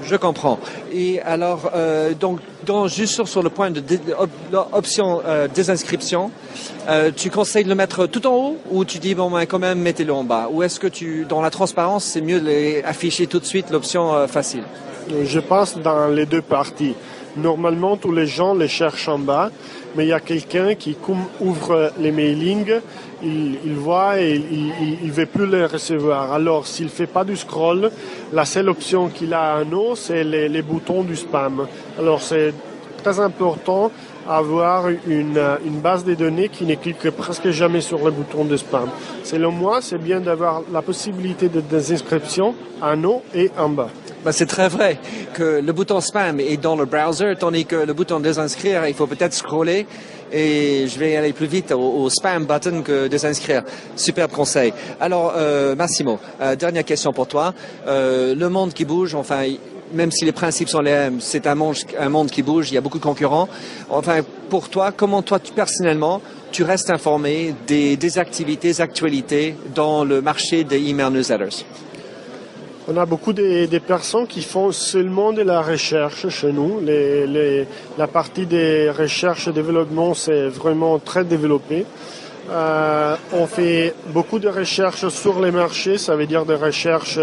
Je 0.05 0.17
comprends. 0.17 0.59
Et 0.93 1.21
alors, 1.21 1.71
euh, 1.75 2.15
donc, 2.15 2.41
dans, 2.67 2.88
juste 2.88 3.25
sur, 3.25 3.43
le 3.43 3.51
point 3.51 3.71
de, 3.71 3.83
l'option 4.53 5.21
euh, 5.25 5.49
désinscription, 5.49 6.31
euh, 6.88 7.11
tu 7.15 7.31
conseilles 7.31 7.65
de 7.65 7.69
le 7.69 7.75
mettre 7.75 8.07
tout 8.07 8.27
en 8.27 8.35
haut 8.35 8.57
ou 8.71 8.85
tu 8.85 8.99
dis 8.99 9.15
bon 9.15 9.31
ben 9.31 9.47
quand 9.47 9.59
même 9.59 9.79
mettez-le 9.79 10.12
en 10.12 10.25
bas? 10.25 10.49
Ou 10.51 10.62
est-ce 10.62 10.81
que 10.81 10.87
tu, 10.87 11.25
dans 11.29 11.41
la 11.41 11.51
transparence, 11.51 12.05
c'est 12.05 12.21
mieux 12.21 12.38
les 12.38 12.83
afficher 12.83 13.27
tout 13.27 13.38
de 13.38 13.45
suite 13.45 13.71
l'option 13.71 14.27
facile? 14.29 14.65
Je 15.25 15.41
pense 15.41 15.79
dans 15.79 16.09
les 16.09 16.27
deux 16.27 16.43
parties. 16.43 16.95
Normalement, 17.37 17.97
tous 17.97 18.12
les 18.12 18.27
gens 18.27 18.55
les 18.55 18.69
cherchent 18.69 19.09
en 19.09 19.19
bas, 19.19 19.51
mais 19.97 20.05
il 20.05 20.09
y 20.09 20.12
a 20.12 20.21
quelqu'un 20.21 20.75
qui 20.75 20.97
ouvre 21.41 21.91
les 21.99 22.12
mailings, 22.12 22.81
il, 23.22 23.74
voit 23.74 24.20
et 24.20 24.35
il 24.35 25.06
ne 25.06 25.12
veut 25.12 25.26
plus 25.26 25.46
les 25.46 25.66
recevoir. 25.66 26.32
Alors, 26.32 26.66
s'il 26.66 26.87
ne 26.87 26.90
fait 26.90 27.06
pas 27.06 27.24
du 27.24 27.37
scroll, 27.37 27.90
la 28.32 28.44
seule 28.44 28.68
option 28.68 29.08
qu'il 29.08 29.35
a 29.35 29.58
en 29.58 29.72
haut, 29.72 29.94
c'est 29.94 30.24
les, 30.24 30.62
boutons 30.62 31.02
du 31.02 31.16
spam. 31.16 31.66
Alors, 31.98 32.22
c'est 32.22 32.52
très 33.02 33.20
important 33.20 33.90
avoir 34.28 34.88
une, 35.06 35.40
base 35.82 36.04
de 36.04 36.14
données 36.14 36.48
qui 36.48 36.64
ne 36.64 36.76
clique 36.76 37.11
presque 37.11 37.50
jamais 37.50 37.80
sur 37.80 38.04
le 38.04 38.11
bouton 38.12 38.44
de 38.44 38.56
spam. 38.56 38.88
Selon 39.24 39.50
moi, 39.50 39.80
c'est 39.82 39.98
bien 39.98 40.20
d'avoir 40.20 40.62
la 40.72 40.82
possibilité 40.82 41.48
de 41.48 41.61
désinscription 41.61 42.54
en 42.80 43.02
haut 43.04 43.22
et 43.35 43.50
en 43.58 43.68
bas. 43.68 43.90
Ben, 44.24 44.30
c'est 44.30 44.46
très 44.46 44.68
vrai 44.68 44.98
que 45.35 45.61
le 45.61 45.72
bouton 45.72 46.00
spam 46.00 46.38
est 46.38 46.56
dans 46.56 46.76
le 46.76 46.85
browser, 46.85 47.35
tandis 47.37 47.66
que 47.66 47.74
le 47.74 47.92
bouton 47.92 48.20
désinscrire, 48.20 48.87
il 48.87 48.94
faut 48.94 49.08
peut-être 49.08 49.35
scroller 49.35 49.85
et 50.33 50.87
je 50.88 50.99
vais 50.99 51.16
aller 51.16 51.33
plus 51.33 51.47
vite 51.47 51.73
au, 51.73 52.09
spam 52.09 52.47
button 52.47 52.83
que 52.83 53.09
désinscrire. 53.09 53.62
Super 53.97 54.29
conseil. 54.29 54.73
Alors, 55.01 55.35
euh, 55.37 55.75
Massimo, 55.77 56.18
euh, 56.40 56.57
dernière 56.57 56.85
question 56.85 57.12
pour 57.12 57.27
toi. 57.27 57.55
Euh, 57.87 58.35
le 58.35 58.49
monde 58.49 58.73
qui 58.73 58.85
bouge, 58.85 59.14
enfin, 59.14 59.45
même 59.92 60.11
si 60.11 60.25
les 60.25 60.33
principes 60.33 60.68
sont 60.68 60.81
les 60.81 60.90
mêmes, 60.90 61.21
c'est 61.21 61.47
un 61.47 61.55
monde, 61.55 61.77
un 61.99 62.09
monde 62.09 62.31
qui 62.31 62.42
bouge, 62.42 62.71
il 62.71 62.75
y 62.75 62.79
a 62.79 62.81
beaucoup 62.81 62.99
de 62.99 63.03
concurrents. 63.03 63.49
Enfin, 63.90 64.21
pour 64.49 64.68
toi, 64.68 64.92
comment 64.92 65.23
toi, 65.23 65.38
tu, 65.38 65.53
personnellement, 65.53 66.23
tu 66.51 66.62
restes 66.62 66.90
informé 66.90 67.55
des, 67.66 67.97
des 67.97 68.18
activités, 68.18 68.68
des 68.68 68.81
actualités 68.81 69.55
dans 69.75 70.05
le 70.05 70.23
marché 70.23 70.64
des 70.64 70.79
email 70.79 71.11
newsletters? 71.11 71.64
On 72.92 72.96
a 72.98 73.07
beaucoup 73.07 73.33
de, 73.33 73.78
personnes 73.78 74.26
qui 74.26 74.42
font 74.42 74.70
seulement 74.70 75.33
de 75.33 75.42
la 75.42 75.62
recherche 75.62 76.28
chez 76.28 76.52
nous. 76.52 76.81
La 77.98 78.07
partie 78.07 78.44
des 78.44 78.90
recherches 78.90 79.48
et 79.48 79.52
développement, 79.52 80.12
c'est 80.14 80.48
vraiment 80.48 80.98
très 80.98 81.24
développé. 81.24 81.87
Euh, 82.50 83.14
on 83.33 83.46
fait 83.46 83.94
beaucoup 84.09 84.38
de 84.38 84.48
recherches 84.48 85.09
sur 85.09 85.40
les 85.40 85.52
marchés, 85.52 85.96
ça 85.96 86.16
veut 86.16 86.26
dire 86.26 86.44
des 86.44 86.57
recherches 86.57 87.20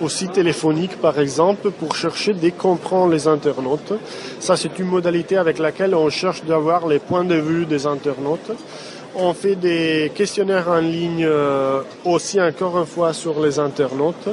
aussi 0.00 0.28
téléphoniques 0.28 0.98
par 0.98 1.20
exemple, 1.20 1.70
pour 1.70 1.94
chercher 1.94 2.32
de 2.32 2.50
comprendre 2.50 3.12
les 3.12 3.28
internautes. 3.28 3.92
Ça, 4.40 4.56
c'est 4.56 4.76
une 4.78 4.86
modalité 4.86 5.36
avec 5.36 5.58
laquelle 5.58 5.94
on 5.94 6.08
cherche 6.08 6.42
d'avoir 6.44 6.88
les 6.88 6.98
points 6.98 7.24
de 7.24 7.36
vue 7.36 7.66
des 7.66 7.86
internautes. 7.86 8.52
On 9.14 9.34
fait 9.34 9.56
des 9.56 10.10
questionnaires 10.14 10.70
en 10.70 10.78
ligne 10.78 11.26
euh, 11.26 11.82
aussi 12.04 12.40
encore 12.40 12.78
une 12.78 12.86
fois 12.86 13.12
sur 13.12 13.40
les 13.40 13.58
internautes. 13.58 14.30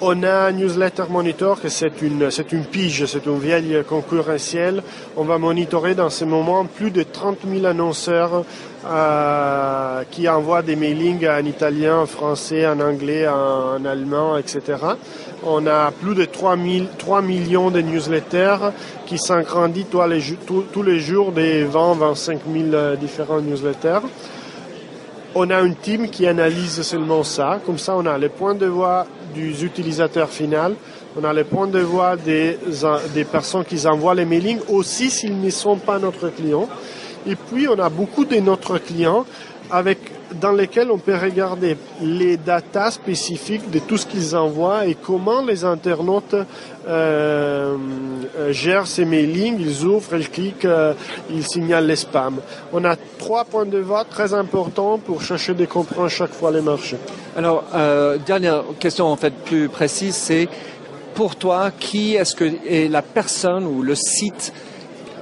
On 0.00 0.22
a 0.22 0.52
newsletter 0.52 1.06
monitor 1.10 1.60
que 1.60 1.68
c'est 1.68 2.02
une, 2.02 2.30
c'est 2.30 2.52
une 2.52 2.64
pige, 2.64 3.04
c'est 3.06 3.26
une 3.26 3.40
vieille 3.40 3.82
concurrentielle. 3.88 4.80
On 5.16 5.24
va 5.24 5.38
monitorer 5.38 5.96
dans 5.96 6.08
ce 6.08 6.24
moment 6.24 6.66
plus 6.66 6.92
de 6.92 7.02
30 7.02 7.38
000 7.52 7.66
annonceurs 7.66 8.44
euh, 8.86 10.04
qui 10.08 10.28
envoient 10.28 10.62
des 10.62 10.76
mailings 10.76 11.26
en 11.26 11.44
italien, 11.44 11.96
en 11.96 12.06
français, 12.06 12.64
en 12.64 12.78
anglais, 12.78 13.26
en, 13.26 13.84
allemand, 13.84 14.36
etc. 14.36 14.76
On 15.42 15.66
a 15.66 15.90
plus 15.90 16.14
de 16.14 16.26
3, 16.26 16.56
000, 16.56 16.86
3 16.96 17.20
millions 17.20 17.72
de 17.72 17.80
newsletters 17.80 18.70
qui 19.04 19.18
s'agrandissent 19.18 19.86
tous 19.90 20.06
les, 20.06 20.22
tous 20.72 20.82
les 20.84 21.00
jours 21.00 21.32
des 21.32 21.64
20-25 21.64 22.38
000 22.70 22.96
différents 23.00 23.40
newsletters 23.40 24.06
on 25.38 25.50
a 25.50 25.60
une 25.60 25.76
team 25.76 26.08
qui 26.08 26.26
analyse 26.26 26.82
seulement 26.82 27.22
ça. 27.22 27.60
Comme 27.64 27.78
ça, 27.78 27.94
on 27.96 28.04
a 28.06 28.18
les 28.18 28.28
points 28.28 28.56
de 28.56 28.66
voix 28.66 29.06
des 29.34 29.64
utilisateurs 29.64 30.28
final, 30.28 30.74
on 31.16 31.22
a 31.22 31.32
les 31.32 31.44
points 31.44 31.68
de 31.68 31.78
voix 31.78 32.16
des, 32.16 32.58
des 33.14 33.24
personnes 33.24 33.64
qui 33.64 33.86
envoient 33.86 34.16
les 34.16 34.24
mailings, 34.24 34.58
aussi 34.68 35.10
s'ils 35.10 35.40
ne 35.40 35.50
sont 35.50 35.76
pas 35.76 36.00
notre 36.00 36.28
client. 36.30 36.68
Et 37.24 37.36
puis, 37.36 37.68
on 37.68 37.78
a 37.78 37.88
beaucoup 37.88 38.24
de 38.24 38.36
notre 38.36 38.78
clients 38.78 39.24
avec 39.70 39.98
dans 40.40 40.52
lesquels 40.52 40.90
on 40.90 40.98
peut 40.98 41.16
regarder 41.16 41.76
les 42.02 42.36
datas 42.36 42.92
spécifiques 42.92 43.70
de 43.70 43.78
tout 43.78 43.96
ce 43.96 44.06
qu'ils 44.06 44.36
envoient 44.36 44.86
et 44.86 44.94
comment 44.94 45.42
les 45.42 45.64
internautes 45.64 46.34
euh, 46.86 47.76
euh, 48.38 48.52
gèrent 48.52 48.86
ces 48.86 49.04
mailings, 49.04 49.58
ils 49.58 49.84
ouvrent, 49.84 50.16
ils 50.16 50.28
cliquent, 50.28 50.64
euh, 50.64 50.92
ils 51.30 51.46
signalent 51.46 51.86
les 51.86 51.96
spams. 51.96 52.40
On 52.72 52.84
a 52.84 52.96
trois 53.18 53.44
points 53.44 53.66
de 53.66 53.78
vote 53.78 54.08
très 54.10 54.34
importants 54.34 54.98
pour 54.98 55.22
chercher 55.22 55.54
de 55.54 55.64
comprendre 55.64 56.08
chaque 56.08 56.32
fois 56.32 56.50
les 56.50 56.60
marchés. 56.62 56.98
Alors, 57.36 57.64
dernière 58.26 58.64
question 58.80 59.06
en 59.06 59.16
fait 59.16 59.32
plus 59.32 59.68
précise, 59.68 60.14
c'est 60.14 60.48
pour 61.14 61.36
toi, 61.36 61.70
qui 61.76 62.14
est-ce 62.14 62.34
que 62.34 62.44
est 62.66 62.88
la 62.88 63.02
personne 63.02 63.64
ou 63.66 63.82
le 63.82 63.94
site 63.94 64.52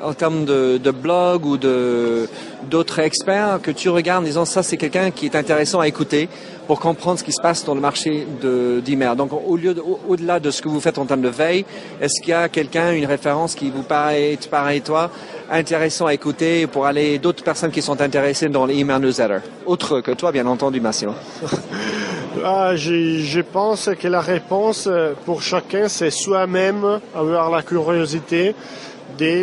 en 0.03 0.15
termes 0.15 0.45
de, 0.45 0.91
blog 0.91 1.45
ou 1.47 1.57
de 1.57 2.29
d'autres 2.71 2.99
experts 2.99 3.61
que 3.63 3.71
tu 3.71 3.89
regardes 3.89 4.25
en 4.25 4.27
disant 4.27 4.45
ça 4.45 4.63
c'est 4.63 4.77
quelqu'un 4.77 5.11
qui 5.11 5.27
est 5.27 5.37
intéressant 5.37 5.81
à 5.81 5.87
écouter 5.87 6.29
pour 6.67 6.81
comprendre 6.81 7.19
ce 7.19 7.25
qui 7.25 7.31
se 7.31 7.41
passe 7.41 7.65
dans 7.65 7.75
le 7.75 7.81
marché 7.81 8.27
d'IMER. 8.85 9.13
Donc 9.17 9.31
au 9.33 9.57
lieu 9.57 9.75
au-delà 10.09 10.41
de 10.41 10.51
ce 10.51 10.63
que 10.63 10.69
vous 10.69 10.81
faites 10.81 10.99
en 10.99 11.07
termes 11.07 11.21
de 11.21 11.29
veille, 11.29 11.65
est-ce 12.01 12.21
qu'il 12.21 12.31
y 12.31 12.35
a 12.35 12.49
quelqu'un, 12.49 12.93
une 12.93 13.07
référence 13.07 13.55
qui 13.55 13.71
vous 13.71 13.83
paraît, 13.83 14.37
pareil 14.51 14.81
toi, 14.81 15.11
intéressant 15.51 16.07
à 16.07 16.15
écouter 16.15 16.67
pour 16.67 16.87
aller 16.87 17.19
d'autres 17.19 17.45
personnes 17.45 17.71
qui 17.71 17.83
sont 17.83 18.01
intéressées 18.01 18.49
dans 18.49 18.67
l'IMER 18.67 18.99
newsletter, 18.99 19.39
autre 19.65 20.01
que 20.01 20.11
toi 20.11 20.33
bien 20.33 20.47
entendu 20.47 20.81
Massimo. 20.81 21.13
Ah, 22.45 22.77
je, 22.77 23.19
je, 23.21 23.41
pense 23.41 23.89
que 23.99 24.09
la 24.09 24.21
réponse 24.21 24.91
pour 25.25 25.41
chacun, 25.41 25.89
c'est 25.89 26.11
soi-même 26.11 27.01
avoir 27.15 27.51
la 27.51 27.63
curiosité, 27.63 28.55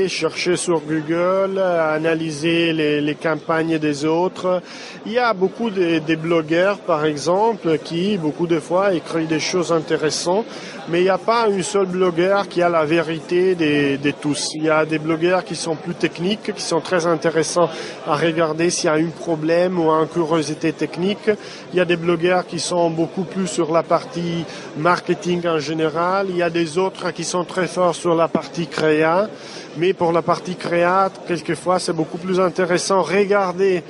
chercher 0.08 0.56
sur 0.56 0.82
Google, 0.82 1.60
analyser 1.60 2.74
les, 2.74 3.16
campagnes 3.16 3.80
des 3.80 4.06
autres. 4.06 4.62
Il 5.06 5.14
y 5.14 5.18
a 5.18 5.34
beaucoup 5.34 5.70
de, 5.70 6.00
de, 6.00 6.16
blogueurs, 6.16 6.80
par 6.80 7.06
exemple, 7.06 7.78
qui, 7.84 8.18
beaucoup 8.18 8.48
de 8.48 8.60
fois, 8.60 8.94
écrivent 8.94 9.28
des 9.28 9.40
choses 9.40 9.72
intéressantes, 9.72 10.46
mais 10.90 11.00
il 11.00 11.04
n'y 11.04 11.10
a 11.10 11.18
pas 11.18 11.48
un 11.48 11.62
seul 11.62 11.86
blogueur 11.86 12.48
qui 12.48 12.62
a 12.62 12.70
la 12.70 12.86
vérité 12.86 13.56
de, 13.56 13.98
de, 13.98 14.12
tous. 14.12 14.52
Il 14.56 14.64
y 14.64 14.70
a 14.70 14.86
des 14.86 15.00
blogueurs 15.00 15.44
qui 15.44 15.56
sont 15.56 15.76
plus 15.76 15.94
techniques, 15.94 16.54
qui 16.54 16.62
sont 16.62 16.82
très 16.82 17.06
intéressants 17.06 17.70
à 18.06 18.16
regarder 18.16 18.70
s'il 18.70 18.86
y 18.86 18.90
a 18.90 18.94
un 18.94 19.08
problème 19.08 19.80
ou 19.80 19.90
une 19.90 20.08
curiosité 20.08 20.74
technique. 20.74 21.30
Il 21.72 21.78
y 21.78 21.80
a 21.80 21.86
des 21.86 21.96
blogueurs 21.96 22.46
qui 22.46 22.60
sont 22.60 22.90
beaucoup 22.90 23.24
plus 23.24 23.48
sur 23.48 23.72
la 23.72 23.84
partie 23.84 24.46
marketing 24.78 25.48
en 25.48 25.60
général. 25.60 26.28
Il 26.30 26.38
y 26.38 26.44
a 26.44 26.50
des 26.50 26.78
autres 26.78 27.12
qui 27.12 27.24
sont 27.24 27.46
très 27.46 27.68
forts 27.68 27.96
sur 27.96 28.16
la 28.16 28.28
partie 28.28 28.68
créa. 28.68 29.30
Mais 29.78 29.94
pour 29.94 30.12
la 30.12 30.22
partie 30.22 30.56
créa, 30.56 31.10
quelquefois, 31.28 31.80
c'est 31.80 31.94
beaucoup 31.94 32.18
plus 32.18 32.40
intéressant 32.40 33.02
regarder 33.02 33.84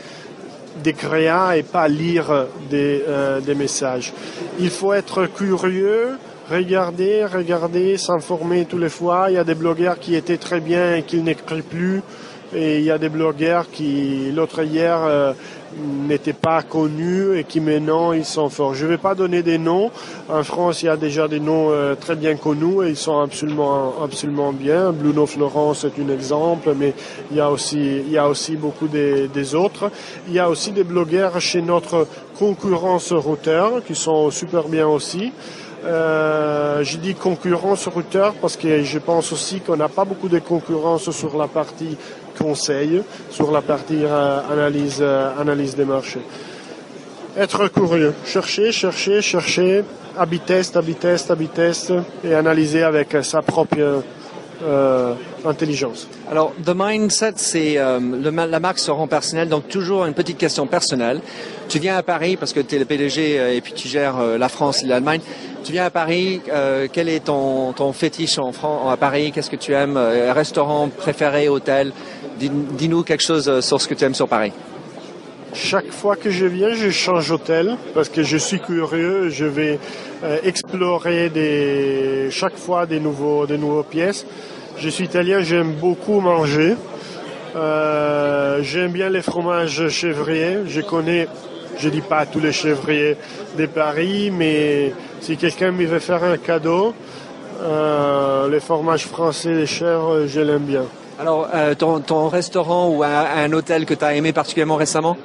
des 0.82 0.94
créas 0.94 1.56
et 1.58 1.64
pas 1.64 1.88
lire 1.88 2.48
des, 2.70 3.04
euh, 3.08 3.40
des 3.42 3.56
messages. 3.56 4.14
Il 4.60 4.70
faut 4.70 4.94
être 4.94 5.28
curieux, 5.28 6.18
regarder, 6.54 7.26
regarder, 7.26 7.98
s'informer 7.98 8.66
tous 8.66 8.78
les 8.78 8.90
fois. 8.90 9.26
Il 9.30 9.36
y 9.36 9.38
a 9.38 9.44
des 9.44 9.56
blogueurs 9.56 10.00
qui 10.00 10.16
étaient 10.16 10.38
très 10.38 10.60
bien 10.60 10.96
et 10.96 11.04
qui 11.04 11.22
n'écrivent 11.22 11.64
plus. 11.64 12.02
Et 12.56 12.78
il 12.78 12.84
y 12.84 12.92
a 12.92 13.00
des 13.00 13.10
blogueurs 13.10 13.72
qui, 13.72 14.32
l'autre 14.32 14.62
hier, 14.62 15.00
euh, 15.02 15.34
n'étaient 16.08 16.34
pas 16.34 16.62
connus 16.62 17.36
et 17.36 17.46
qui 17.46 17.60
maintenant 17.60 18.14
ils 18.14 18.26
sont 18.26 18.50
forts. 18.50 18.76
Je 18.76 18.86
ne 18.86 18.92
vais 18.92 19.00
pas 19.00 19.16
donner 19.16 19.42
des 19.42 19.58
noms. 19.58 19.90
En 20.30 20.44
France, 20.44 20.84
il 20.84 20.86
y 20.86 20.90
a 20.90 20.96
déjà 20.96 21.28
des 21.28 21.40
noms 21.40 21.70
euh, 21.72 21.96
très 21.96 22.16
bien 22.16 22.36
connus 22.36 22.86
et 22.86 22.90
ils 22.90 22.96
sont 22.96 23.20
absolument, 23.20 24.54
bien. 24.54 24.92
Bruno 24.92 25.26
Florence 25.26 25.84
est 25.84 26.00
un 26.00 26.14
exemple, 26.14 26.76
mais 26.78 26.94
il 27.32 27.38
y 27.38 27.42
a 27.42 27.50
aussi, 27.50 28.56
beaucoup 28.56 28.88
des 28.88 29.56
autres. 29.56 29.90
Il 30.28 30.34
y 30.34 30.40
a 30.40 30.48
aussi 30.48 30.72
des 30.72 30.84
blogueurs 30.84 31.42
chez 31.42 31.64
notre 31.64 32.08
concurrence 32.38 33.12
routeur 33.12 33.84
qui 33.84 33.96
sont 33.96 34.30
super 34.30 34.68
bien 34.68 34.88
aussi. 34.88 35.32
Euh, 35.86 36.82
je 36.84 36.98
dis 36.98 37.14
concurrence 37.14 37.88
routeur 37.88 38.34
parce 38.36 38.56
que 38.56 38.84
je 38.84 39.00
pense 39.00 39.34
aussi 39.34 39.60
qu'on 39.60 39.76
n'a 39.76 39.90
pas 39.90 40.06
beaucoup 40.06 40.30
de 40.30 40.40
concurrence 40.40 41.12
sur 41.12 41.38
la 41.38 41.48
partie 41.48 41.98
conseil, 42.38 43.02
sur 43.30 43.52
la 43.52 43.62
partie 43.62 44.04
euh, 44.04 44.40
analyse, 44.52 45.00
euh, 45.02 45.30
analyse 45.40 45.76
des 45.76 45.86
marchés. 45.86 46.22
Être 47.38 47.68
curieux, 47.68 48.14
chercher, 48.26 48.72
chercher, 48.72 49.22
chercher, 49.22 49.84
habit 50.18 50.40
test, 50.40 50.78
habit 50.78 50.96
test, 50.96 51.32
habit 51.32 51.48
test 51.50 51.94
et 52.24 52.34
analyser 52.34 52.84
avec 52.84 53.18
sa 53.24 53.42
propre 53.42 54.04
euh, 54.64 55.14
intelligence. 55.44 56.08
Alors, 56.30 56.54
The 56.64 56.74
Mindset, 56.76 57.34
c'est 57.38 57.76
la 57.76 58.60
marque 58.60 58.78
se 58.78 58.92
rend 58.92 59.08
personnelle, 59.08 59.50
donc 59.50 59.68
toujours 59.68 60.06
une 60.06 60.14
petite 60.14 60.38
question 60.38 60.68
personnelle. 60.68 61.22
Tu 61.68 61.80
viens 61.80 61.98
à 61.98 62.04
Paris 62.04 62.38
parce 62.38 62.54
que 62.54 62.60
tu 62.60 62.76
es 62.76 62.80
le 62.80 62.86
PDG 62.86 63.56
et 63.56 63.62
puis 63.62 63.74
tu 63.74 63.88
gères 63.88 64.18
la 64.38 64.48
France 64.48 64.84
et 64.84 64.86
l'Allemagne. 64.86 65.22
Tu 65.64 65.72
viens 65.72 65.86
à 65.86 65.90
Paris, 65.90 66.42
quel 66.92 67.10
est 67.10 67.26
ton, 67.26 67.94
fétiche 67.94 68.38
en 68.38 68.52
France, 68.52 68.92
à 68.92 68.98
Paris? 68.98 69.32
Qu'est-ce 69.32 69.50
que 69.50 69.56
tu 69.56 69.74
aimes? 69.74 69.98
Restaurant 69.98 70.90
préféré, 70.90 71.48
hôtel? 71.48 71.94
Dis-nous 72.40 73.04
quelque 73.04 73.24
chose 73.24 73.62
sur 73.62 73.80
ce 73.82 73.88
que 73.88 73.94
tu 73.94 74.04
aimes 74.04 74.16
sur 74.16 74.28
Paris. 74.28 74.52
Chaque 75.54 75.92
fois 75.92 76.16
que 76.16 76.30
je 76.30 76.46
viens, 76.46 76.74
je 76.74 76.90
change 76.90 77.30
d'hôtel 77.30 77.78
parce 77.94 78.10
que 78.10 78.24
je 78.24 78.38
suis 78.38 78.60
curieux. 78.60 79.30
Je 79.30 79.46
vais 79.46 79.80
explorer 80.44 81.30
des, 81.30 82.28
chaque 82.32 82.58
fois 82.58 82.86
des 82.86 83.00
nouveaux, 83.00 83.46
des 83.46 83.60
pièces. 83.90 84.26
Je 84.78 84.90
suis 84.90 85.06
italien, 85.06 85.42
j'aime 85.42 85.74
beaucoup 85.74 86.20
manger. 86.20 86.76
Euh, 87.56 88.64
j'aime 88.64 88.92
bien 88.92 89.10
les 89.10 89.22
fromages 89.22 89.88
chèvriers. 89.90 90.60
Je 90.66 90.82
connais, 90.82 91.28
je 91.78 91.90
dis 91.90 92.02
pas 92.02 92.26
tous 92.26 92.40
les 92.40 92.52
chèvriers 92.52 93.18
de 93.58 93.66
Paris, 93.66 94.32
mais 94.32 94.94
si 95.22 95.38
quelqu'un 95.38 95.72
me 95.72 95.86
veut 95.86 96.00
faire 96.00 96.24
un 96.24 96.38
cadeau, 96.38 96.94
euh, 97.62 98.50
les 98.50 98.60
fromages 98.60 99.06
français 99.06 99.54
les 99.54 99.66
chèvres, 99.66 100.26
je 100.28 100.42
l'aime 100.42 100.64
bien. 100.64 100.86
Alors, 101.20 101.48
euh, 101.54 101.76
ton, 101.76 102.28
restaurant 102.28 102.90
ou 102.90 103.04
un 103.04 103.52
hôtel 103.54 103.86
que 103.86 103.94
tu 103.94 104.04
as 104.04 104.16
aimé 104.16 104.34
particulièrement 104.34 104.76
récemment? 104.76 105.16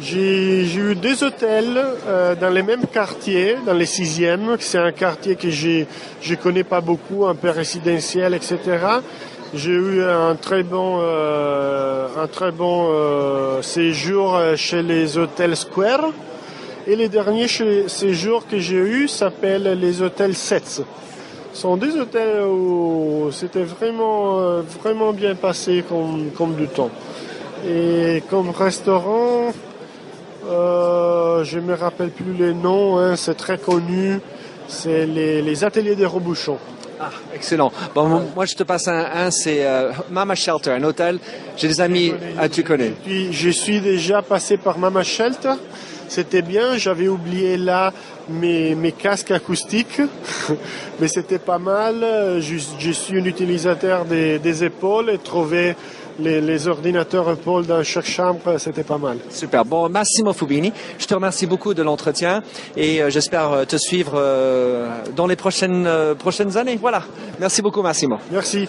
J'ai 0.00 0.64
eu 0.76 0.94
deux 0.94 1.24
hôtels 1.24 1.82
euh, 2.06 2.34
dans 2.34 2.50
les 2.50 2.62
mêmes 2.62 2.86
quartiers, 2.86 3.56
dans 3.64 3.72
les 3.72 3.86
sixièmes. 3.86 4.56
C'est 4.58 4.78
un 4.78 4.92
quartier 4.92 5.36
que 5.36 5.48
je 5.48 5.84
je 6.20 6.34
connais 6.34 6.64
pas 6.64 6.82
beaucoup, 6.82 7.26
un 7.26 7.34
peu 7.34 7.48
résidentiel, 7.48 8.34
etc. 8.34 8.58
J'ai 9.56 9.72
eu 9.72 10.02
un 10.02 10.34
très 10.34 10.62
bon 10.62 10.98
euh, 11.00 12.08
un 12.18 12.26
très 12.26 12.52
bon 12.52 12.88
euh, 12.90 13.62
séjour 13.62 14.38
chez 14.54 14.82
les 14.82 15.16
hôtels 15.16 15.56
Square. 15.56 16.10
Et 16.86 16.94
les 16.94 17.08
derniers 17.08 17.48
séjours 17.48 18.46
que 18.46 18.58
j'ai 18.58 18.76
eu 18.76 19.08
s'appellent 19.08 19.78
les 19.80 20.02
hôtels 20.02 20.34
Sets. 20.36 20.82
Ce 21.54 21.60
sont 21.62 21.78
des 21.78 21.96
hôtels 21.96 22.44
où 22.44 23.30
c'était 23.32 23.64
vraiment 23.64 24.60
vraiment 24.78 25.14
bien 25.14 25.34
passé 25.34 25.82
comme 25.88 26.30
comme 26.36 26.54
du 26.54 26.68
temps. 26.68 26.90
Et 27.66 28.22
comme 28.28 28.50
restaurant, 28.50 29.52
euh, 30.50 31.44
je 31.44 31.58
me 31.60 31.72
rappelle 31.72 32.10
plus 32.10 32.34
les 32.34 32.52
noms, 32.52 32.98
hein, 32.98 33.16
c'est 33.16 33.36
très 33.36 33.56
connu. 33.56 34.20
C'est 34.68 35.06
les, 35.06 35.64
ateliers 35.64 35.96
des 35.96 36.06
Robouchons. 36.06 36.58
Ah, 36.98 37.10
excellent. 37.34 37.70
Bon, 37.94 38.22
moi, 38.34 38.46
je 38.46 38.54
te 38.54 38.62
passe 38.62 38.88
un, 38.88 39.30
c'est 39.30 39.66
euh, 39.66 39.92
Mama 40.10 40.34
Shelter, 40.34 40.70
un 40.70 40.82
hôtel. 40.82 41.18
J'ai 41.56 41.68
des 41.68 41.80
amis, 41.80 42.12
ah, 42.38 42.48
tu 42.48 42.62
connais. 42.62 42.92
Puis, 43.04 43.32
je 43.32 43.50
suis 43.50 43.80
déjà 43.80 44.22
passé 44.22 44.56
par 44.56 44.78
Mama 44.78 45.02
Shelter. 45.02 45.54
C'était 46.08 46.42
bien, 46.42 46.78
j'avais 46.78 47.08
oublié 47.08 47.56
là 47.56 47.92
mes, 48.28 48.74
mes 48.74 48.92
casques 48.92 49.32
acoustiques, 49.32 50.00
mais 51.00 51.08
c'était 51.08 51.40
pas 51.40 51.58
mal. 51.58 52.40
Je, 52.40 52.90
suis 52.92 53.18
un 53.18 53.24
utilisateur 53.24 54.04
des, 54.04 54.38
des 54.38 54.64
épaules 54.64 55.10
et 55.10 55.18
trouvé 55.18 55.74
les, 56.18 56.68
ordinateurs 56.68 57.36
Paul 57.36 57.66
dans 57.66 57.82
chaque 57.82 58.06
chambre, 58.06 58.58
c'était 58.58 58.82
pas 58.82 58.98
mal. 58.98 59.18
Super. 59.30 59.64
Bon, 59.64 59.88
Massimo 59.88 60.32
Fubini, 60.32 60.72
je 60.98 61.06
te 61.06 61.14
remercie 61.14 61.46
beaucoup 61.46 61.74
de 61.74 61.82
l'entretien 61.82 62.42
et 62.76 63.02
euh, 63.02 63.10
j'espère 63.10 63.52
euh, 63.52 63.64
te 63.64 63.76
suivre 63.76 64.12
euh, 64.16 64.88
dans 65.14 65.26
les 65.26 65.36
prochaines, 65.36 65.88
prochaines 66.18 66.56
années. 66.56 66.78
Voilà. 66.80 67.02
Merci 67.38 67.62
beaucoup, 67.62 67.82
Massimo. 67.82 68.18
Merci. 68.30 68.68